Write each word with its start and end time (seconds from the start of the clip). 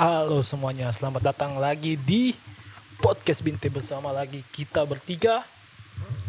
Halo 0.00 0.40
semuanya, 0.40 0.88
selamat 0.96 1.20
datang 1.20 1.60
lagi 1.60 1.92
di 1.92 2.32
podcast 3.04 3.44
Binte 3.44 3.68
bersama 3.68 4.08
lagi 4.16 4.40
kita 4.48 4.80
bertiga. 4.88 5.44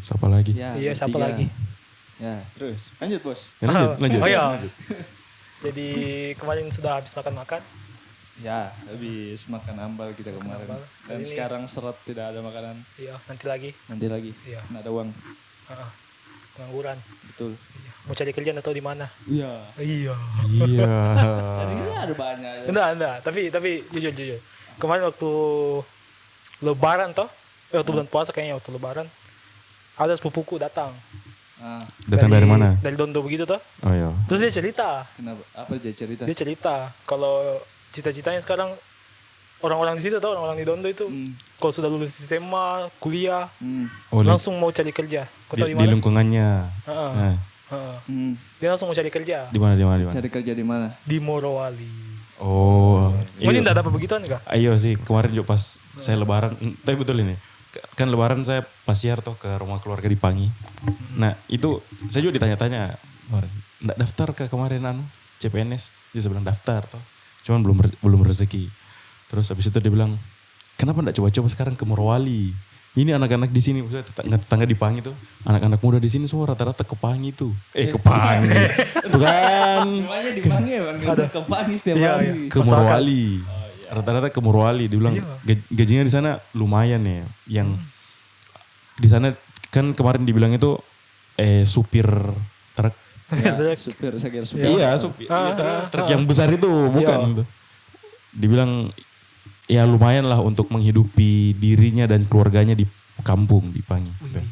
Siapa 0.03 0.27
lagi? 0.27 0.51
Ya, 0.51 0.75
iya, 0.75 0.91
siapa 0.91 1.15
bertiga. 1.15 1.31
lagi? 1.31 1.47
Ya, 2.19 2.43
terus. 2.51 2.83
Lanjut, 2.99 3.21
Bos. 3.23 3.47
Ya, 3.63 3.71
lanjut, 3.71 3.91
lanjut. 4.03 4.19
oh 4.19 4.27
iya. 4.27 4.43
Lanjut. 4.59 4.73
Jadi 5.63 5.89
kemarin 6.35 6.67
sudah 6.67 6.99
habis 6.99 7.15
makan-makan. 7.15 7.63
Ya, 8.43 8.75
habis 8.91 9.47
makan 9.47 9.75
ambal 9.79 10.11
kita 10.19 10.35
kemarin. 10.35 10.67
ambal. 10.67 10.83
Dan 11.07 11.23
Ini- 11.23 11.31
sekarang 11.31 11.63
seret 11.71 11.95
tidak 12.03 12.35
ada 12.35 12.43
makanan. 12.43 12.75
Iya, 12.99 13.15
nanti 13.23 13.45
lagi. 13.47 13.71
Nanti 13.87 14.05
lagi. 14.11 14.31
Iya. 14.51 14.59
Nggak 14.67 14.83
ada 14.83 14.91
uang. 14.91 15.09
Ah, 15.71 15.87
pengangguran. 16.55 16.97
Betul. 17.31 17.51
Mau 18.01 18.17
cari 18.17 18.31
kerjaan 18.33 18.57
atau 18.57 18.73
di 18.73 18.81
mana? 18.81 19.05
Iya. 19.29 19.61
Iya. 19.77 20.15
Iya. 20.49 20.89
Tadi 21.61 21.73
ada 21.85 22.13
banyak. 22.13 22.53
Enggak, 22.67 22.87
enggak. 22.97 23.15
Tapi 23.21 23.41
tapi 23.53 23.69
jujur 23.93 24.11
jujur. 24.11 24.39
Kemarin 24.81 25.05
waktu 25.05 25.31
Lebaran 26.61 27.13
toh, 27.13 27.29
eh, 27.73 27.77
waktu 27.77 27.91
bulan 27.93 28.07
puasa 28.09 28.29
kayaknya 28.29 28.57
waktu 28.57 28.69
Lebaran, 28.73 29.07
ada 29.97 30.13
sepupuku 30.17 30.57
datang. 30.57 30.93
Ah, 31.61 31.85
Datang 32.09 32.33
dari 32.33 32.45
mana? 32.49 32.73
Dari 32.81 32.97
Dondo 32.97 33.21
begitu 33.21 33.45
toh. 33.45 33.61
Oh 33.85 33.93
iya. 33.93 34.09
Terus 34.25 34.41
dia 34.41 34.53
cerita, 34.61 35.05
kenapa? 35.13 35.45
Apa 35.53 35.77
aja 35.77 35.93
cerita? 35.93 36.25
dia 36.25 36.33
cerita 36.37 36.89
kalau 37.05 37.61
cita-citanya 37.93 38.41
sekarang 38.41 38.73
orang-orang 39.61 39.95
di 39.95 40.03
situ 40.03 40.17
tuh 40.17 40.29
orang-orang 40.29 40.57
di 40.57 40.65
Dondo 40.65 40.87
itu 40.87 41.05
Hmm. 41.05 41.31
kalau 41.55 41.71
sudah 41.71 41.87
lulus 41.87 42.13
SMA 42.15 42.67
kuliah 42.97 43.47
Hmm. 43.57 43.85
Oh, 44.09 44.21
langsung 44.21 44.55
mau 44.55 44.69
cari 44.69 44.89
kerja 44.89 45.25
kau 45.45 45.55
di, 45.55 45.61
tahu 45.63 45.69
di 45.71 45.87
lingkungannya. 45.87 46.49
Heeh, 46.83 47.11
Nah, 47.11 47.35
heeh. 47.69 47.95
Hmm. 48.05 48.31
dia 48.57 48.67
langsung 48.67 48.85
mau 48.85 48.93
cari 48.93 49.09
kerja 49.09 49.47
di 49.47 49.57
mana 49.57 49.73
di 49.73 49.83
mana 49.83 49.97
di 49.97 50.05
mana? 50.05 50.15
Cari 50.15 50.29
kerja 50.29 50.51
di 50.51 50.63
mana? 50.63 50.87
di 50.99 51.17
Morowali 51.17 51.93
Oh. 52.37 53.13
ini 53.37 53.47
iya. 53.47 53.61
enggak 53.61 53.77
dapat 53.77 53.91
begituan 53.93 54.21
enggak 54.21 54.41
Ayo 54.45 54.73
sih 54.75 54.97
kemarin 54.97 55.29
juga 55.29 55.53
pas 55.53 55.77
saya 55.95 56.17
lebaran, 56.17 56.57
mm, 56.57 56.81
tapi 56.81 56.97
betul 56.97 57.21
ini. 57.21 57.37
Kan 57.93 58.09
lebaran 58.09 58.41
saya 58.41 58.65
pasiar 58.83 59.21
tuh 59.21 59.37
ke 59.37 59.47
rumah 59.55 59.77
keluarga 59.77 60.03
di 60.03 60.17
Pangi. 60.17 60.49
Nah, 61.13 61.37
itu 61.47 61.79
saya 62.09 62.25
juga 62.25 62.41
ditanya-tanya 62.41 62.97
kemarin. 63.29 63.51
Nggak 63.79 63.97
daftar 63.97 64.27
ke 64.33 64.43
kemarin 64.47 64.81
anu 64.83 65.03
CPNS? 65.37 65.93
Dia 66.11 66.27
bilang 66.27 66.43
daftar 66.43 66.83
tuh. 66.83 66.99
Cuman 67.41 67.61
belum 67.61 67.77
belum 68.01 68.21
rezeki. 68.25 68.67
Terus 69.31 69.47
habis 69.47 69.65
itu 69.65 69.79
dia 69.79 69.87
bilang, 69.87 70.19
"Kenapa 70.75 70.99
enggak 70.99 71.15
coba-coba 71.15 71.47
sekarang 71.47 71.73
ke 71.73 71.87
Morowali?" 71.87 72.51
Ini 72.91 73.15
anak-anak 73.15 73.55
di 73.55 73.61
sini, 73.63 73.79
maksudnya 73.79 74.03
tetangga-tetangga 74.03 74.67
di 74.67 74.75
Pangi 74.75 74.99
tuh, 74.99 75.15
anak-anak 75.47 75.79
muda 75.79 75.95
di 75.95 76.11
sini 76.11 76.27
semua 76.27 76.51
rata-rata 76.51 76.83
ke 76.83 76.91
Pangi 76.91 77.31
tuh. 77.31 77.55
Eh, 77.71 77.87
ke 77.87 77.95
Pangi. 77.95 78.51
Bukan. 79.15 79.79
Semuanya 80.03 80.31
di 80.35 80.41
Pangi 80.43 80.71
ya, 80.75 80.81
Bang. 80.83 80.97
Ke 81.31 81.39
Pangi 81.39 81.75
setiap 81.79 81.95
Iya, 81.95 82.09
hari. 82.11 82.27
iya. 82.27 82.51
ke. 82.51 82.59
Morowali. 82.59 83.23
Rata-rata 83.87 84.27
ke 84.27 84.39
Morowali. 84.43 84.85
Dibilang 84.91 85.15
Iya. 85.15 85.23
gaj- 85.39 85.67
gajinya 85.71 86.03
di 86.03 86.11
sana 86.11 86.29
lumayan 86.51 86.99
ya. 87.07 87.23
Yang 87.47 87.79
di 88.99 89.07
sana 89.07 89.27
kan 89.71 89.95
kemarin 89.95 90.27
dibilang 90.27 90.51
itu 90.51 90.75
eh 91.39 91.63
supir 91.63 92.03
truk. 92.75 92.91
Ya, 93.31 93.55
supir, 93.79 94.11
saya 94.19 94.31
kira 94.35 94.43
supir. 94.43 94.67
Iya, 94.67 94.99
supir. 94.99 95.31
Ah, 95.31 95.47
iya, 95.47 95.51
truk, 95.55 95.71
ah, 95.71 95.83
truk 95.87 96.03
ah. 96.03 96.09
yang 96.11 96.27
besar 96.27 96.51
itu 96.51 96.67
bukan 96.91 97.19
Iya. 97.39 97.43
Dibilang 98.35 98.91
ya 99.71 99.83
lumayan 99.83 100.27
lah 100.27 100.39
untuk 100.39 100.67
menghidupi 100.67 101.55
dirinya 101.55 102.03
dan 102.05 102.23
keluarganya 102.23 102.75
di 102.75 102.83
kampung 103.21 103.71
di 103.71 103.79
Pangi. 103.79 104.11
Tuh, 104.19 104.43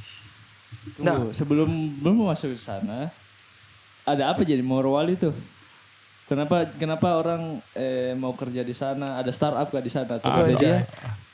Nah. 1.00 1.32
sebelum 1.32 1.68
belum 1.98 2.24
masuk 2.26 2.56
ke 2.56 2.60
sana, 2.62 3.12
ada 4.04 4.24
apa 4.26 4.42
jadi 4.42 4.60
Morowali 4.62 5.16
tuh? 5.16 5.36
Kenapa 6.26 6.70
kenapa 6.72 7.18
orang 7.18 7.58
eh, 7.74 8.14
mau 8.14 8.32
kerja 8.32 8.62
di 8.62 8.72
sana? 8.72 9.18
Ada 9.18 9.34
startup 9.34 9.68
gak 9.68 9.82
di 9.82 9.90
sana? 9.90 10.16
Atau 10.16 10.30
Ada. 10.30 10.54
dia 10.54 10.74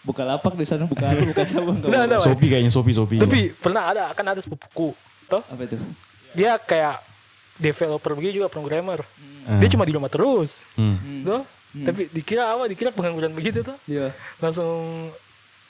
buka 0.01 0.23
lapak 0.23 0.55
di 0.55 0.63
sana, 0.63 0.85
buka 0.85 1.11
buka 1.29 1.43
cabang 1.43 1.77
usah. 1.79 2.07
ada. 2.07 2.17
Sopi 2.17 2.47
kayaknya 2.47 2.71
Sopi 2.71 2.91
Sopi. 2.91 3.15
tapi 3.17 3.51
pernah 3.51 3.91
ada 3.91 4.03
kan 4.11 4.25
ada 4.25 4.39
sepupuku 4.39 4.95
toh 5.25 5.41
Apa 5.43 5.61
itu? 5.63 5.75
dia 6.31 6.55
kayak 6.57 7.01
developer 7.55 8.11
begitu 8.13 8.39
juga 8.39 8.47
programmer 8.47 9.01
Ah. 9.43 9.57
dia 9.57 9.67
cuma 9.67 9.83
di 9.83 9.91
rumah 9.91 10.07
terus 10.07 10.65
Hmm. 10.73 11.21
tuh 11.21 11.41
tapi 11.77 12.07
dikira 12.07 12.47
apa 12.47 12.63
dikira 12.65 12.89
pengangguran 12.89 13.31
begitu 13.31 13.59
tuh 13.61 13.75
Iya. 13.83 14.15
langsung 14.39 15.11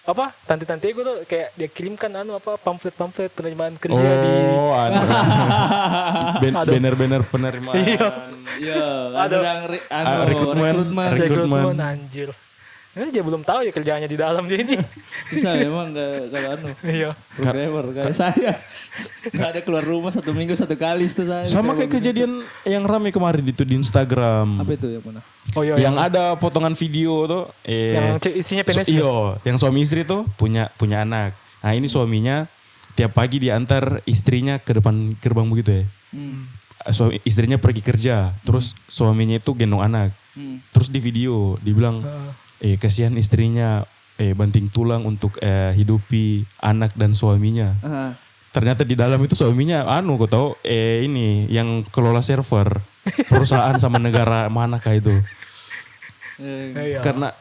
apa 0.06 0.30
tante-tante 0.46 0.86
gue 0.86 1.02
tuh 1.02 1.18
kayak 1.26 1.50
dia 1.52 1.66
kirimkan 1.66 2.14
anu 2.14 2.36
apa 2.36 2.62
pamflet-pamflet 2.62 3.34
penerimaan 3.34 3.74
kerja 3.76 3.98
di 3.98 4.34
Oh, 4.54 4.70
ada. 4.72 5.02
Ben- 6.46 6.54
Aduh. 6.54 6.72
Banner-banner 6.72 7.22
penerimaan. 7.26 7.82
Iya, 8.56 8.86
Ada. 9.12 9.26
ada 9.26 9.36
yang 9.42 9.62
anu, 9.90 10.06
Ah, 10.06 10.24
rekrutmen. 10.24 10.62
rekrutmen. 10.70 11.10
Rekrutmen. 11.10 11.62
rekrutmen 11.66 11.78
anjir 11.82 12.30
Eh, 12.96 13.12
dia 13.12 13.20
belum 13.20 13.44
tahu 13.44 13.68
ya 13.68 13.72
kerjaannya 13.72 14.08
di 14.08 14.16
dalam 14.16 14.48
dia 14.48 14.64
ini 14.64 14.80
Susah 15.30 15.60
memang 15.60 15.92
nggak- 15.92 16.32
kalau 16.32 16.48
anu 16.50 16.68
iya 16.88 17.12
programmer 17.36 17.86
kayak 17.92 18.16
saya. 18.16 18.56
Gak 19.28 19.48
ada 19.52 19.60
keluar 19.60 19.84
rumah 19.84 20.16
satu 20.16 20.32
minggu 20.32 20.56
satu 20.56 20.80
kali 20.80 21.06
itu 21.06 21.28
saya. 21.28 21.44
Sama 21.44 21.76
kayak 21.76 21.92
kejadian 21.92 22.48
yang 22.64 22.88
rame 22.88 23.12
kemarin 23.12 23.44
itu 23.44 23.68
di 23.68 23.76
Instagram. 23.76 24.64
apa 24.64 24.72
itu 24.72 24.88
yang 24.88 25.04
mana? 25.04 25.20
oh 25.54 25.62
iya 25.62 25.76
yang 25.78 25.96
ada 25.96 26.34
potongan 26.36 26.72
video 26.74 27.28
tuh 27.28 27.44
eh 27.62 27.94
yang 27.94 28.18
isinya 28.34 28.64
PNS 28.64 28.88
so- 28.88 28.92
iyo, 28.92 29.14
yang 29.44 29.60
suami 29.60 29.84
istri 29.84 30.08
tuh 30.08 30.24
punya 30.40 30.72
punya 30.74 31.04
anak. 31.04 31.36
Nah, 31.60 31.76
ini 31.76 31.92
suaminya 31.92 32.48
tiap 32.96 33.12
pagi 33.12 33.44
diantar 33.44 34.08
istrinya 34.08 34.56
ke 34.56 34.72
depan 34.72 35.20
gerbang 35.20 35.52
begitu 35.52 35.84
ya. 35.84 35.86
Hmm. 36.16 36.48
Suami 36.88 37.20
istrinya 37.24 37.60
pergi 37.60 37.82
kerja, 37.82 38.32
terus 38.42 38.72
suaminya 38.88 39.36
itu 39.36 39.52
gendong 39.52 39.84
anak. 39.84 40.16
Hmm. 40.32 40.64
Terus 40.72 40.88
di 40.88 41.04
video 41.04 41.60
dibilang 41.60 42.00
eh 42.64 42.76
kasihan 42.80 43.14
istrinya 43.16 43.84
eh 44.16 44.32
banting 44.32 44.72
tulang 44.72 45.04
untuk 45.04 45.36
eh, 45.44 45.76
hidupi 45.76 46.48
anak 46.64 46.96
dan 46.96 47.12
suaminya. 47.12 47.76
Ah, 47.84 48.16
Ternyata 48.56 48.88
di 48.88 48.96
dalam 48.96 49.20
itu 49.20 49.36
suaminya 49.36 49.84
anu 49.84 50.16
kau 50.16 50.32
tahu 50.32 50.48
eh 50.64 51.04
ini 51.04 51.44
yang 51.52 51.84
kelola 51.92 52.24
server 52.24 52.80
perusahaan 53.28 53.76
sama 53.76 54.00
negara 54.00 54.48
manakah 54.48 54.96
itu. 54.96 55.20
eh, 56.40 56.72
iya 56.96 57.00
Karena 57.04 57.36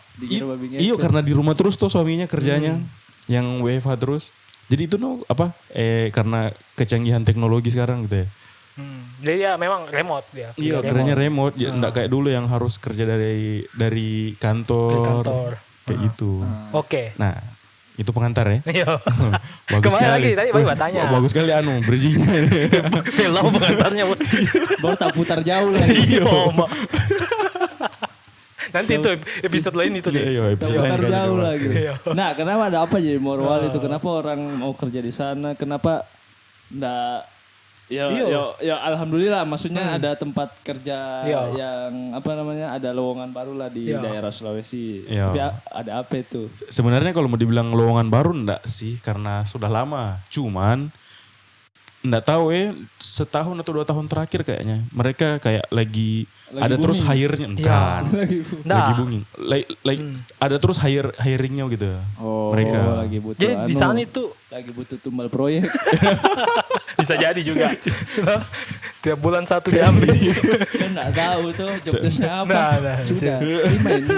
iyo 0.83 0.95
karena 0.99 1.23
di 1.23 1.31
rumah 1.31 1.55
terus 1.55 1.79
tuh 1.79 1.87
suaminya 1.87 2.27
kerjanya 2.27 2.83
yang 3.31 3.63
WFH 3.63 3.91
terus. 4.03 4.25
Jadi 4.67 4.91
itu 4.91 4.97
no 4.99 5.23
apa 5.31 5.55
eh 5.71 6.11
karena 6.11 6.51
kecanggihan 6.75 7.23
teknologi 7.23 7.71
sekarang 7.71 8.11
gitu 8.11 8.25
ya. 8.25 8.27
Hmm. 8.75 9.03
jadi 9.21 9.39
ya 9.41 9.53
memang 9.55 9.87
remote 9.87 10.27
dia 10.31 10.51
Iya, 10.55 10.79
kerja 10.79 10.91
kerjanya 10.91 11.15
remote, 11.15 11.55
ya, 11.55 11.71
enggak 11.71 11.93
kayak 11.93 12.09
dulu 12.09 12.29
yang 12.29 12.45
harus 12.45 12.77
kerja 12.77 13.05
dari 13.05 13.37
dari 13.71 14.11
kantor. 14.35 14.91
Ke 14.91 15.01
kantor 15.05 15.51
Kayak 15.85 15.95
Ah. 15.95 16.05
gitu. 16.07 16.33
oke 16.73 17.03
Nah, 17.15 17.35
itu 17.95 18.11
pengantar 18.11 18.47
ya. 18.49 18.59
iya 18.67 18.89
Bagus 19.71 19.85
Kembali 19.85 20.01
sekali. 20.01 20.15
lagi, 20.17 20.31
tadi 20.33 20.49
baru 20.51 20.67
bertanya. 20.67 21.01
Wah, 21.01 21.11
Bagus 21.17 21.31
sekali 21.31 21.51
anu, 21.51 21.75
bridgingnya 21.81 22.33
film 23.19 23.45
pengantarnya 23.53 24.05
bos 24.05 24.21
baru 24.77 24.97
tak 24.97 25.11
putar 25.13 25.39
jauh 25.41 25.71
lagi. 25.71 25.95
iya 26.11 26.25
Mak. 26.51 26.71
nanti 28.67 28.93
itu 28.97 29.11
episode 29.41 29.77
lain 29.77 29.93
itu 29.95 30.09
Iya, 30.09 30.17
deh 30.17 30.25
iya, 30.27 30.43
Tak 30.43 30.55
episode 30.57 30.75
lain 30.75 30.91
putar 30.91 31.11
jauh 31.13 31.39
lagi. 31.39 31.67
Iya. 31.71 31.93
Nah, 32.11 32.31
kenapa 32.33 32.63
ada 32.65 32.79
apa 32.83 32.97
jadi 32.97 33.19
Morowali 33.19 33.67
itu? 33.69 33.79
Kenapa 33.79 34.09
orang 34.11 34.41
mau 34.57 34.73
kerja 34.73 34.99
di 34.99 35.13
sana? 35.13 35.55
Kenapa 35.55 36.03
enggak 36.67 37.29
Ya, 37.85 38.09
Iya. 38.09 38.25
ya, 38.33 38.43
ya 38.65 38.77
alhamdulillah 38.81 39.45
maksudnya 39.45 40.01
ada 40.01 40.17
tempat 40.17 40.49
kerja 40.65 41.21
Iya. 41.21 41.43
yang 41.53 42.17
apa 42.17 42.33
namanya 42.33 42.73
ada 42.73 42.97
lowongan 42.97 43.29
baru 43.29 43.53
lah 43.53 43.69
di 43.69 43.93
Iya. 43.93 44.01
daerah 44.01 44.33
Sulawesi. 44.33 45.05
Iya. 45.05 45.29
Tapi 45.29 45.39
ada 45.69 45.93
apa 46.01 46.15
itu? 46.17 46.49
Sebenarnya 46.73 47.13
kalau 47.13 47.29
mau 47.29 47.37
dibilang 47.37 47.77
lowongan 47.77 48.09
baru 48.09 48.33
enggak 48.33 48.65
sih 48.65 48.97
karena 48.99 49.45
sudah 49.45 49.69
lama. 49.69 50.17
Cuman 50.33 50.89
enggak 52.01 52.25
tahu 52.25 52.53
eh 52.53 52.73
setahun 52.97 53.57
atau 53.61 53.73
dua 53.77 53.85
tahun 53.85 54.09
terakhir 54.09 54.45
kayaknya 54.45 54.85
mereka 54.89 55.37
kayak 55.41 55.69
lagi, 55.69 56.25
Lagi 56.55 56.63
ada 56.65 56.77
terus 56.79 56.99
hire-nya 57.01 57.49
Iya. 57.53 57.67
kan. 57.67 58.03
Lagi 58.15 58.39
Nah. 58.63 58.77
Lagi 58.79 58.93
booming. 58.95 59.23
Like, 59.37 59.67
like, 59.83 60.01
ada 60.39 60.57
terus 60.57 60.79
hire 60.79 61.11
hiringnya 61.19 61.65
gitu. 61.69 61.91
Oh, 62.17 62.55
Mereka. 62.55 62.79
lagi 63.01 63.19
butuh 63.19 63.41
jadi 63.41 63.55
di 63.61 63.75
anu, 63.75 63.81
sana 63.81 63.99
itu 63.99 64.25
lagi 64.49 64.71
butuh 64.71 64.97
tumbal 64.97 65.27
proyek. 65.27 65.67
bisa 67.01 67.15
jadi 67.15 67.41
juga 67.41 67.75
tiap 69.01 69.19
bulan 69.19 69.43
satu 69.43 69.69
diambil 69.69 70.15
kan 70.81 70.89
enggak 70.89 71.11
tahu 71.13 71.45
tuh 71.53 71.71
job 71.83 71.95
desk-nya 71.99 72.33
apa. 72.41 72.55
Nah, 72.55 72.73
nah, 72.79 72.97
Sudah, 73.03 73.39
lima 73.43 73.91
ini. 73.93 74.17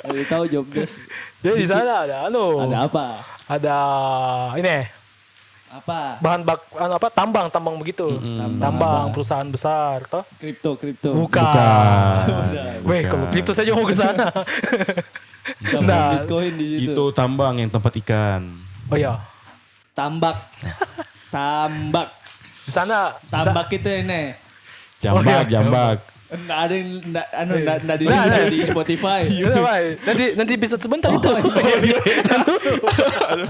Lagi 0.00 0.24
tahu 0.24 0.44
job 0.46 0.64
desk. 0.70 0.94
jadi 1.40 1.56
di 1.56 1.66
sana 1.66 2.06
ada 2.06 2.16
anu 2.24 2.62
Ada 2.62 2.78
apa? 2.86 3.06
ada 3.44 3.76
ini 4.54 4.99
Apa? 5.70 6.18
bahan 6.18 6.42
bak 6.42 6.58
anu 6.74 6.98
apa 6.98 7.08
tambang 7.08 7.46
tambang 7.46 7.78
begitu 7.78 8.02
Mm-mm. 8.12 8.58
tambang 8.58 9.06
Apa? 9.06 9.14
perusahaan 9.14 9.46
besar 9.46 10.02
toh 10.04 10.26
Kripto, 10.34 10.74
kripto. 10.74 11.14
bukan, 11.14 11.46
Bukan. 11.46 12.78
Weh, 12.82 13.02
kalau 13.04 13.30
kripto 13.30 13.52
saja 13.52 13.70
mau 13.70 13.84
ke 13.84 13.94
sana. 13.94 14.34
Tambang 15.62 15.86
Nah. 15.86 16.10
Bitcoin 16.16 16.52
di 16.52 16.66
situ. 16.68 16.90
Itu 16.90 17.04
tambang 17.10 17.54
yang 17.56 17.68
tempat 17.68 17.92
ikan. 17.96 18.50
oh 18.86 18.96
iya, 18.96 19.14
Tambak. 19.92 20.36
Tambak. 21.28 22.08
di 22.60 22.70
sana 22.70 23.14
Tambak 23.24 23.70
itu 23.70 23.88
ini. 23.88 24.34
Jambak, 24.98 25.22
Oh, 25.22 25.24
iya. 25.24 25.48
jambak. 25.48 25.98
Enggak 26.30 26.58
ada 26.60 26.74
yang 26.74 26.90
enggak 27.00 27.26
anu 27.32 27.52
enggak 27.56 27.76
enggak 27.80 27.96
di, 27.96 28.04
Nggak 28.04 28.22
ada. 28.22 28.38
di 28.46 28.58
Spotify. 28.62 29.20
Bay. 29.26 29.84
Nanti 30.00 30.24
nanti 30.34 30.52
episode 30.54 30.78
sebentar 30.80 31.10
itu. 31.10 31.26
Oh 31.26 31.38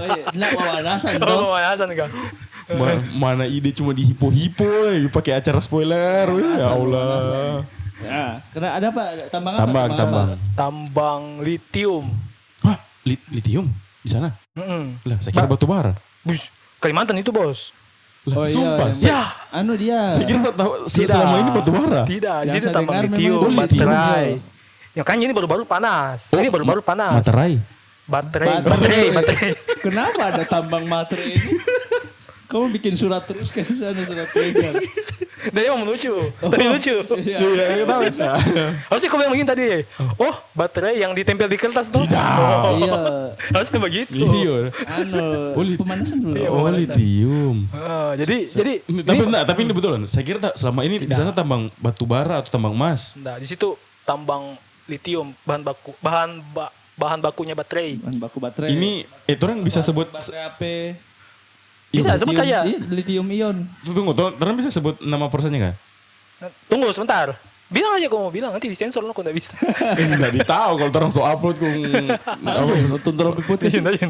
iya, 0.08 0.24
enggak 0.30 0.50
pemanasan 0.50 1.10
Oh, 1.20 1.46
pemanasan 1.46 1.88
kan. 1.92 2.10
Ma- 2.70 3.02
mana 3.12 3.44
ide 3.44 3.70
cuma 3.70 3.90
di 3.90 4.06
hipo-hipo 4.06 4.62
eh, 4.88 5.08
pakai 5.08 5.36
acara 5.36 5.58
spoiler. 5.58 6.30
weh, 6.30 6.54
Ya 6.54 6.70
Allah. 6.70 7.66
Ya, 8.00 8.40
karena 8.48 8.68
ada 8.72 8.86
apa? 8.88 9.02
Tambang 9.28 9.54
apa? 9.54 9.60
Tambang, 9.60 9.88
tambang. 9.92 10.28
Tambang 10.54 11.22
litium. 11.42 12.08
Hah, 12.62 12.78
li- 13.02 13.20
litium 13.28 13.68
di 14.00 14.08
sana? 14.08 14.32
Mm-mm. 14.54 14.96
Lah, 15.04 15.18
saya 15.20 15.32
kira 15.34 15.44
Ba- 15.44 15.52
batu 15.52 15.66
bara. 15.66 15.92
Bus, 16.22 16.48
Kalimantan 16.78 17.18
itu 17.18 17.28
bos. 17.28 17.76
Oh 18.22 18.44
iya, 18.44 18.52
sumpah. 18.52 18.86
yang- 18.86 18.94
saya, 18.94 19.08
Ya. 19.08 19.22
Anu 19.50 19.72
dia. 19.74 20.00
saya 20.12 20.24
kira 20.24 20.38
tak 20.42 20.54
tahu 20.54 20.70
Tidak. 20.84 21.08
selama 21.08 21.34
ini 21.36 21.50
batu 21.50 21.70
bara. 21.70 22.00
Tidak, 22.04 22.36
di 22.36 22.46
Yang 22.46 22.54
saya 22.60 22.70
tambang 22.70 22.96
litium, 23.02 23.40
itu 23.40 23.48
baterai. 23.56 24.26
ya. 24.92 25.02
Kan 25.02 25.16
ini 25.18 25.32
baru-baru 25.32 25.64
panas. 25.64 26.28
Oh, 26.28 26.36
ini 26.36 26.48
baru-baru 26.48 26.80
panas. 26.80 27.16
Materai. 27.18 27.56
Baterai, 28.04 28.48
Baterai. 28.50 28.66
baterai, 28.66 29.04
baterai. 29.14 29.50
Kenapa 29.86 30.22
ada 30.28 30.42
tambang 30.44 30.84
materai 30.84 31.32
ini? 31.32 31.52
Kamu 32.44 32.66
bikin 32.74 32.98
surat 32.98 33.22
terus 33.22 33.48
kan 33.48 33.62
di 33.62 33.72
sana 33.72 34.02
surat 34.02 34.26
peringatan. 34.28 34.82
Dan 35.48 35.62
emang 35.64 35.86
lucu. 35.86 36.10
Tapi 36.36 36.66
lucu. 36.66 36.96
Iya. 37.16 37.38
Iya, 37.38 37.64
iya, 37.72 37.84
tahu. 37.86 38.02
Harusnya 38.90 39.08
kau 39.08 39.16
bilang 39.16 39.32
begini 39.32 39.46
tadi. 39.46 39.64
Oh, 40.18 40.34
baterai 40.52 40.98
yang 40.98 41.14
ditempel 41.14 41.46
di 41.46 41.54
kertas 41.54 41.86
tuh. 41.88 42.02
Tidak. 42.04 42.18
Oh. 42.18 42.74
Iya. 42.76 42.98
Harusnya 43.50 43.78
begitu. 43.78 44.14
Iya. 44.14 44.56
Anu, 44.86 45.26
Oh, 45.52 45.62
lit- 45.62 45.76
pemanasan 45.76 46.18
dulu. 46.18 46.34
Iya, 46.34 46.48
Oh, 46.48 46.66
litium. 46.66 47.56
Ah, 47.70 48.12
jadi 48.14 48.46
jadi 48.46 48.72
Ini, 48.84 49.00
tapi 49.02 49.22
enggak, 49.22 49.44
tapi 49.44 49.60
ini 49.62 49.72
betulan. 49.72 50.00
Saya 50.06 50.22
kira 50.22 50.38
tak, 50.40 50.54
selama 50.54 50.80
ini 50.82 50.96
di 51.00 51.10
sana 51.10 51.30
tambang 51.30 51.68
batu 51.76 52.04
bara 52.04 52.38
atau 52.38 52.48
tambang 52.48 52.70
emas. 52.70 53.14
Nah, 53.14 53.36
di 53.36 53.44
situ 53.44 53.74
tambang 54.02 54.54
litium 54.86 55.34
bahan 55.42 55.62
baku 55.62 55.90
bahan 55.98 56.30
ba- 56.50 56.70
bahan 56.94 57.18
bakunya 57.18 57.52
baterai. 57.52 57.98
Bahan 57.98 58.16
baku 58.18 58.38
baterai. 58.38 58.70
Ini 58.70 58.90
itu 59.26 59.40
orang 59.40 59.60
bisa 59.60 59.80
sebut 59.80 60.06
baterai 60.06 60.42
apa? 60.46 60.72
Bisa 61.90 62.14
sebut 62.14 62.30
Lithium- 62.32 62.46
saja. 62.46 62.58
iya, 62.64 62.78
Lithium 62.86 63.26
ion. 63.28 63.56
Tunggu, 63.82 64.14
tunggu, 64.14 64.30
orang 64.36 64.54
bisa 64.54 64.70
sebut 64.70 64.94
nama 65.00 65.26
perusahaannya 65.26 65.60
kan? 65.60 65.74
Tunggu 66.66 66.86
sebentar. 66.90 67.34
Bilang 67.70 67.94
aja 67.94 68.10
kau 68.10 68.18
mau 68.26 68.34
bilang 68.34 68.50
nanti 68.50 68.66
disensor 68.66 69.06
lo 69.06 69.14
kau 69.14 69.22
enggak 69.22 69.38
bisa. 69.38 69.54
Enggak 69.94 70.34
ditahu 70.34 70.72
kalau 70.74 70.90
orang 70.90 71.10
so 71.14 71.22
upload 71.22 71.54
kung 71.62 71.70
apa 72.42 72.72
Nonton 72.90 73.14
Tropi 73.14 73.42
Podcast. 73.46 73.78
Iya, 73.78 73.90
iya. 73.94 74.06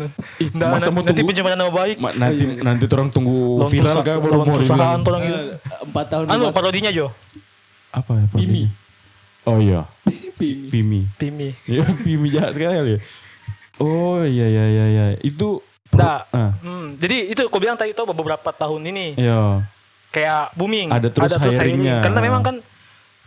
Nah, 0.57 0.81
masa 0.81 0.89
mau 0.89 1.05
nanti 1.05 1.21
pencemaran 1.21 1.61
nama 1.61 1.69
baik. 1.69 2.01
Ma- 2.01 2.17
nanti 2.17 2.45
nanti 2.65 2.85
orang 2.89 3.13
tunggu 3.13 3.69
viral 3.69 4.01
kah 4.01 4.17
baru 4.17 4.49
mau 4.49 4.57
dibilang 4.57 5.05
gitu. 5.05 5.13
Eh, 5.13 5.61
Empat 5.85 6.07
tahun. 6.09 6.25
Anu 6.33 6.45
parodinya 6.57 6.89
Jo. 6.89 7.13
apa 7.93 8.17
ya? 8.17 8.27
Pimi. 8.33 8.65
Oh 9.45 9.61
iya, 9.61 9.85
Pimi. 10.09 10.71
Pimi. 10.73 11.01
Pimi. 11.21 11.49
Ya 11.69 11.85
Pimi 11.85 12.33
jahat 12.33 12.57
sekali 12.57 12.97
ya. 12.97 13.01
Oh 13.77 14.25
iya 14.25 14.47
iya 14.49 14.65
iya 14.73 14.85
iya. 14.89 15.05
Itu 15.21 15.61
Nah, 15.91 16.23
ah, 16.31 16.55
hmm, 16.63 17.03
jadi 17.03 17.35
itu 17.35 17.43
kau 17.51 17.59
bilang 17.59 17.75
tadi 17.75 17.91
tuh 17.91 18.07
beberapa 18.07 18.55
tahun 18.55 18.95
ini 18.95 19.19
iya. 19.19 19.67
kayak 20.15 20.55
booming. 20.55 20.87
Ada 20.95 21.11
terus 21.11 21.35
hiringnya. 21.59 21.99
Karena 22.01 22.21
memang 22.23 22.43
kan 22.47 22.57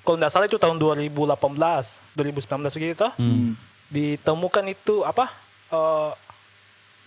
kalau 0.04 0.16
nggak 0.20 0.32
salah 0.32 0.46
itu 0.46 0.60
tahun 0.60 0.78
2018, 0.78 2.04
2019 2.14 2.76
gitu 2.76 3.08
Hmm. 3.16 3.56
ditemukan 3.88 4.66
itu 4.70 5.04
apa? 5.04 5.32
eh, 5.74 6.12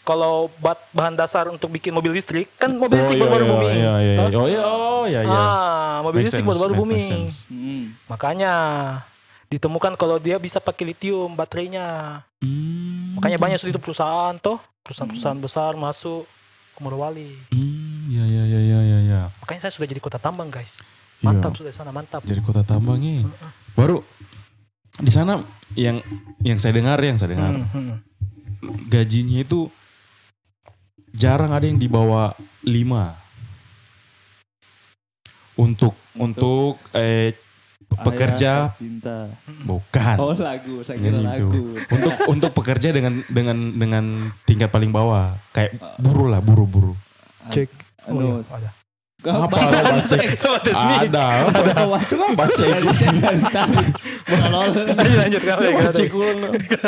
kalau 0.06 0.46
bat, 0.62 0.78
bahan 0.94 1.18
dasar 1.18 1.50
untuk 1.50 1.66
bikin 1.74 1.90
mobil 1.90 2.14
listrik, 2.14 2.46
kan 2.54 2.70
mobil 2.70 3.02
listrik 3.02 3.18
iya, 3.18 3.26
iya, 3.26 3.42
booming. 3.42 3.74
Iya 3.74 3.94
iya. 3.98 4.14
toh? 4.14 4.28
iya. 4.30 4.38
Oh 4.38 4.46
iya 4.46 4.62
oh 4.62 5.04
iya 5.10 5.20
iya. 5.26 5.34
Ah, 5.34 5.94
mobil 6.06 6.22
Make 6.22 6.30
listrik 6.30 6.46
sense, 6.46 6.78
booming. 6.78 7.06
sense. 7.10 7.36
Hmm. 7.50 7.90
Makanya 8.06 8.52
ditemukan 9.50 9.98
kalau 9.98 10.22
dia 10.22 10.38
bisa 10.38 10.62
pakai 10.62 10.94
litium 10.94 11.34
baterainya. 11.34 12.22
Hmm. 12.38 13.18
Makanya 13.18 13.38
banyak 13.42 13.58
itu 13.66 13.80
perusahaan 13.82 14.38
toh, 14.38 14.62
perusahaan-perusahaan 14.86 15.40
besar 15.42 15.74
masuk 15.74 16.22
ke 16.78 16.80
Morowali. 16.86 17.34
Iya 18.06 18.24
iya 18.30 18.42
iya 18.46 18.60
iya. 18.62 18.98
iya. 19.02 19.20
Makanya 19.42 19.66
saya 19.66 19.74
sudah 19.74 19.90
jadi 19.90 19.98
kota 19.98 20.22
tambang, 20.22 20.54
guys. 20.54 20.78
Iya. 21.16 21.26
Mantap 21.32 21.52
sudah 21.56 21.72
di 21.72 21.76
sana, 21.76 21.90
mantap. 21.90 22.20
Jadi 22.22 22.40
kota 22.40 22.60
tambang 22.60 23.00
nih. 23.00 23.24
Baru 23.72 24.04
di 24.96 25.12
sana 25.12 25.40
yang 25.72 26.00
yang 26.40 26.56
saya 26.56 26.72
dengar 26.72 26.96
yang 26.98 27.16
saya 27.16 27.36
dengar 27.36 27.52
Hmm, 27.52 27.68
hmm. 27.68 27.96
gajinya 28.88 29.44
itu 29.44 29.68
jarang 31.12 31.52
ada 31.52 31.68
yang 31.68 31.76
di 31.76 31.84
bawah 31.84 32.32
5 32.64 33.12
untuk 35.56 35.92
untuk 36.14 36.76
eh 36.92 37.36
pekerja 37.86 38.72
Ayah 38.72 38.76
cinta. 38.76 39.18
bukan 39.62 40.16
Oh 40.18 40.32
lagu, 40.34 40.80
saya 40.80 40.96
kira 41.00 41.16
Ini 41.16 41.24
lagu. 41.24 41.76
untuk 41.80 42.14
untuk 42.26 42.50
pekerja 42.52 42.92
dengan 42.92 43.24
dengan 43.26 43.56
dengan 43.72 44.04
tingkat 44.44 44.68
paling 44.68 44.92
bawah 44.92 45.32
kayak 45.52 45.76
buruh 45.96 46.28
lah 46.28 46.40
buruh 46.40 46.66
buruh 46.66 46.96
Cek. 47.48 47.68
Anu, 48.04 48.16
Oh, 48.16 48.22
iya, 48.22 48.34
ada. 48.50 48.70
Apa? 49.28 49.56
Baca? 49.58 50.16
Sama 50.34 50.58
Desmi. 50.60 50.94
ada 51.02 51.24
ada 51.48 51.60
coba 52.04 52.26
baca 52.36 52.64
itu 52.64 52.88
Lanjut, 54.26 55.42
lanjut. 55.42 55.42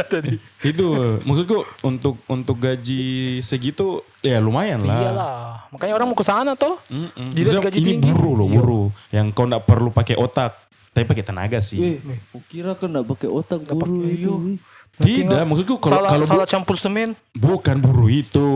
Tadi? 0.05 0.35
itu 0.61 0.87
maksudku 1.23 1.57
untuk 1.83 2.15
untuk 2.27 2.57
gaji 2.57 3.03
segitu 3.41 3.87
ya 4.19 4.39
lumayan 4.39 4.83
lah 4.83 4.99
Iyalah. 5.01 5.37
Makanya 5.69 5.95
orang 5.95 6.07
mau 6.09 6.17
ke 6.17 6.25
sana 6.25 6.53
toh. 6.55 6.81
Mm-mm. 6.89 7.31
Dilihat 7.31 7.59
Maksudnya 7.59 7.63
gaji 7.65 7.79
ini 7.79 7.91
tinggi. 7.93 8.09
buruh 8.09 8.35
loh 8.35 8.47
Iya. 8.47 8.55
buruh 8.57 8.87
yang 9.11 9.27
kau 9.31 9.45
nggak 9.45 9.65
perlu 9.65 9.91
pakai 9.91 10.15
otak 10.15 10.53
tapi 10.91 11.05
pakai 11.05 11.23
tenaga 11.23 11.59
sih 11.61 11.79
Wih, 11.79 11.97
aku 12.03 12.39
kira 12.45 12.75
kan 12.75 12.91
nggak 12.91 13.07
pakai 13.07 13.29
otak 13.29 13.59
pakai, 13.63 14.19
itu. 14.19 14.35
iya. 14.43 14.59
tidak 14.99 15.43
maksudku 15.45 15.75
kalau 15.77 15.95
salah, 15.97 16.11
kalau 16.11 16.25
salah 16.27 16.47
campur 16.49 16.75
semen. 16.75 17.15
bukan 17.31 17.77
buruh 17.77 18.09
itu 18.09 18.47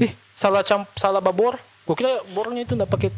Eh, 0.00 0.12
salah 0.32 0.62
camp 0.62 0.88
salah 0.94 1.18
babor. 1.18 1.60
Gua 1.82 1.92
kira 1.94 2.22
bornya 2.30 2.62
itu 2.62 2.72
enggak 2.72 2.88
pakai 2.88 3.08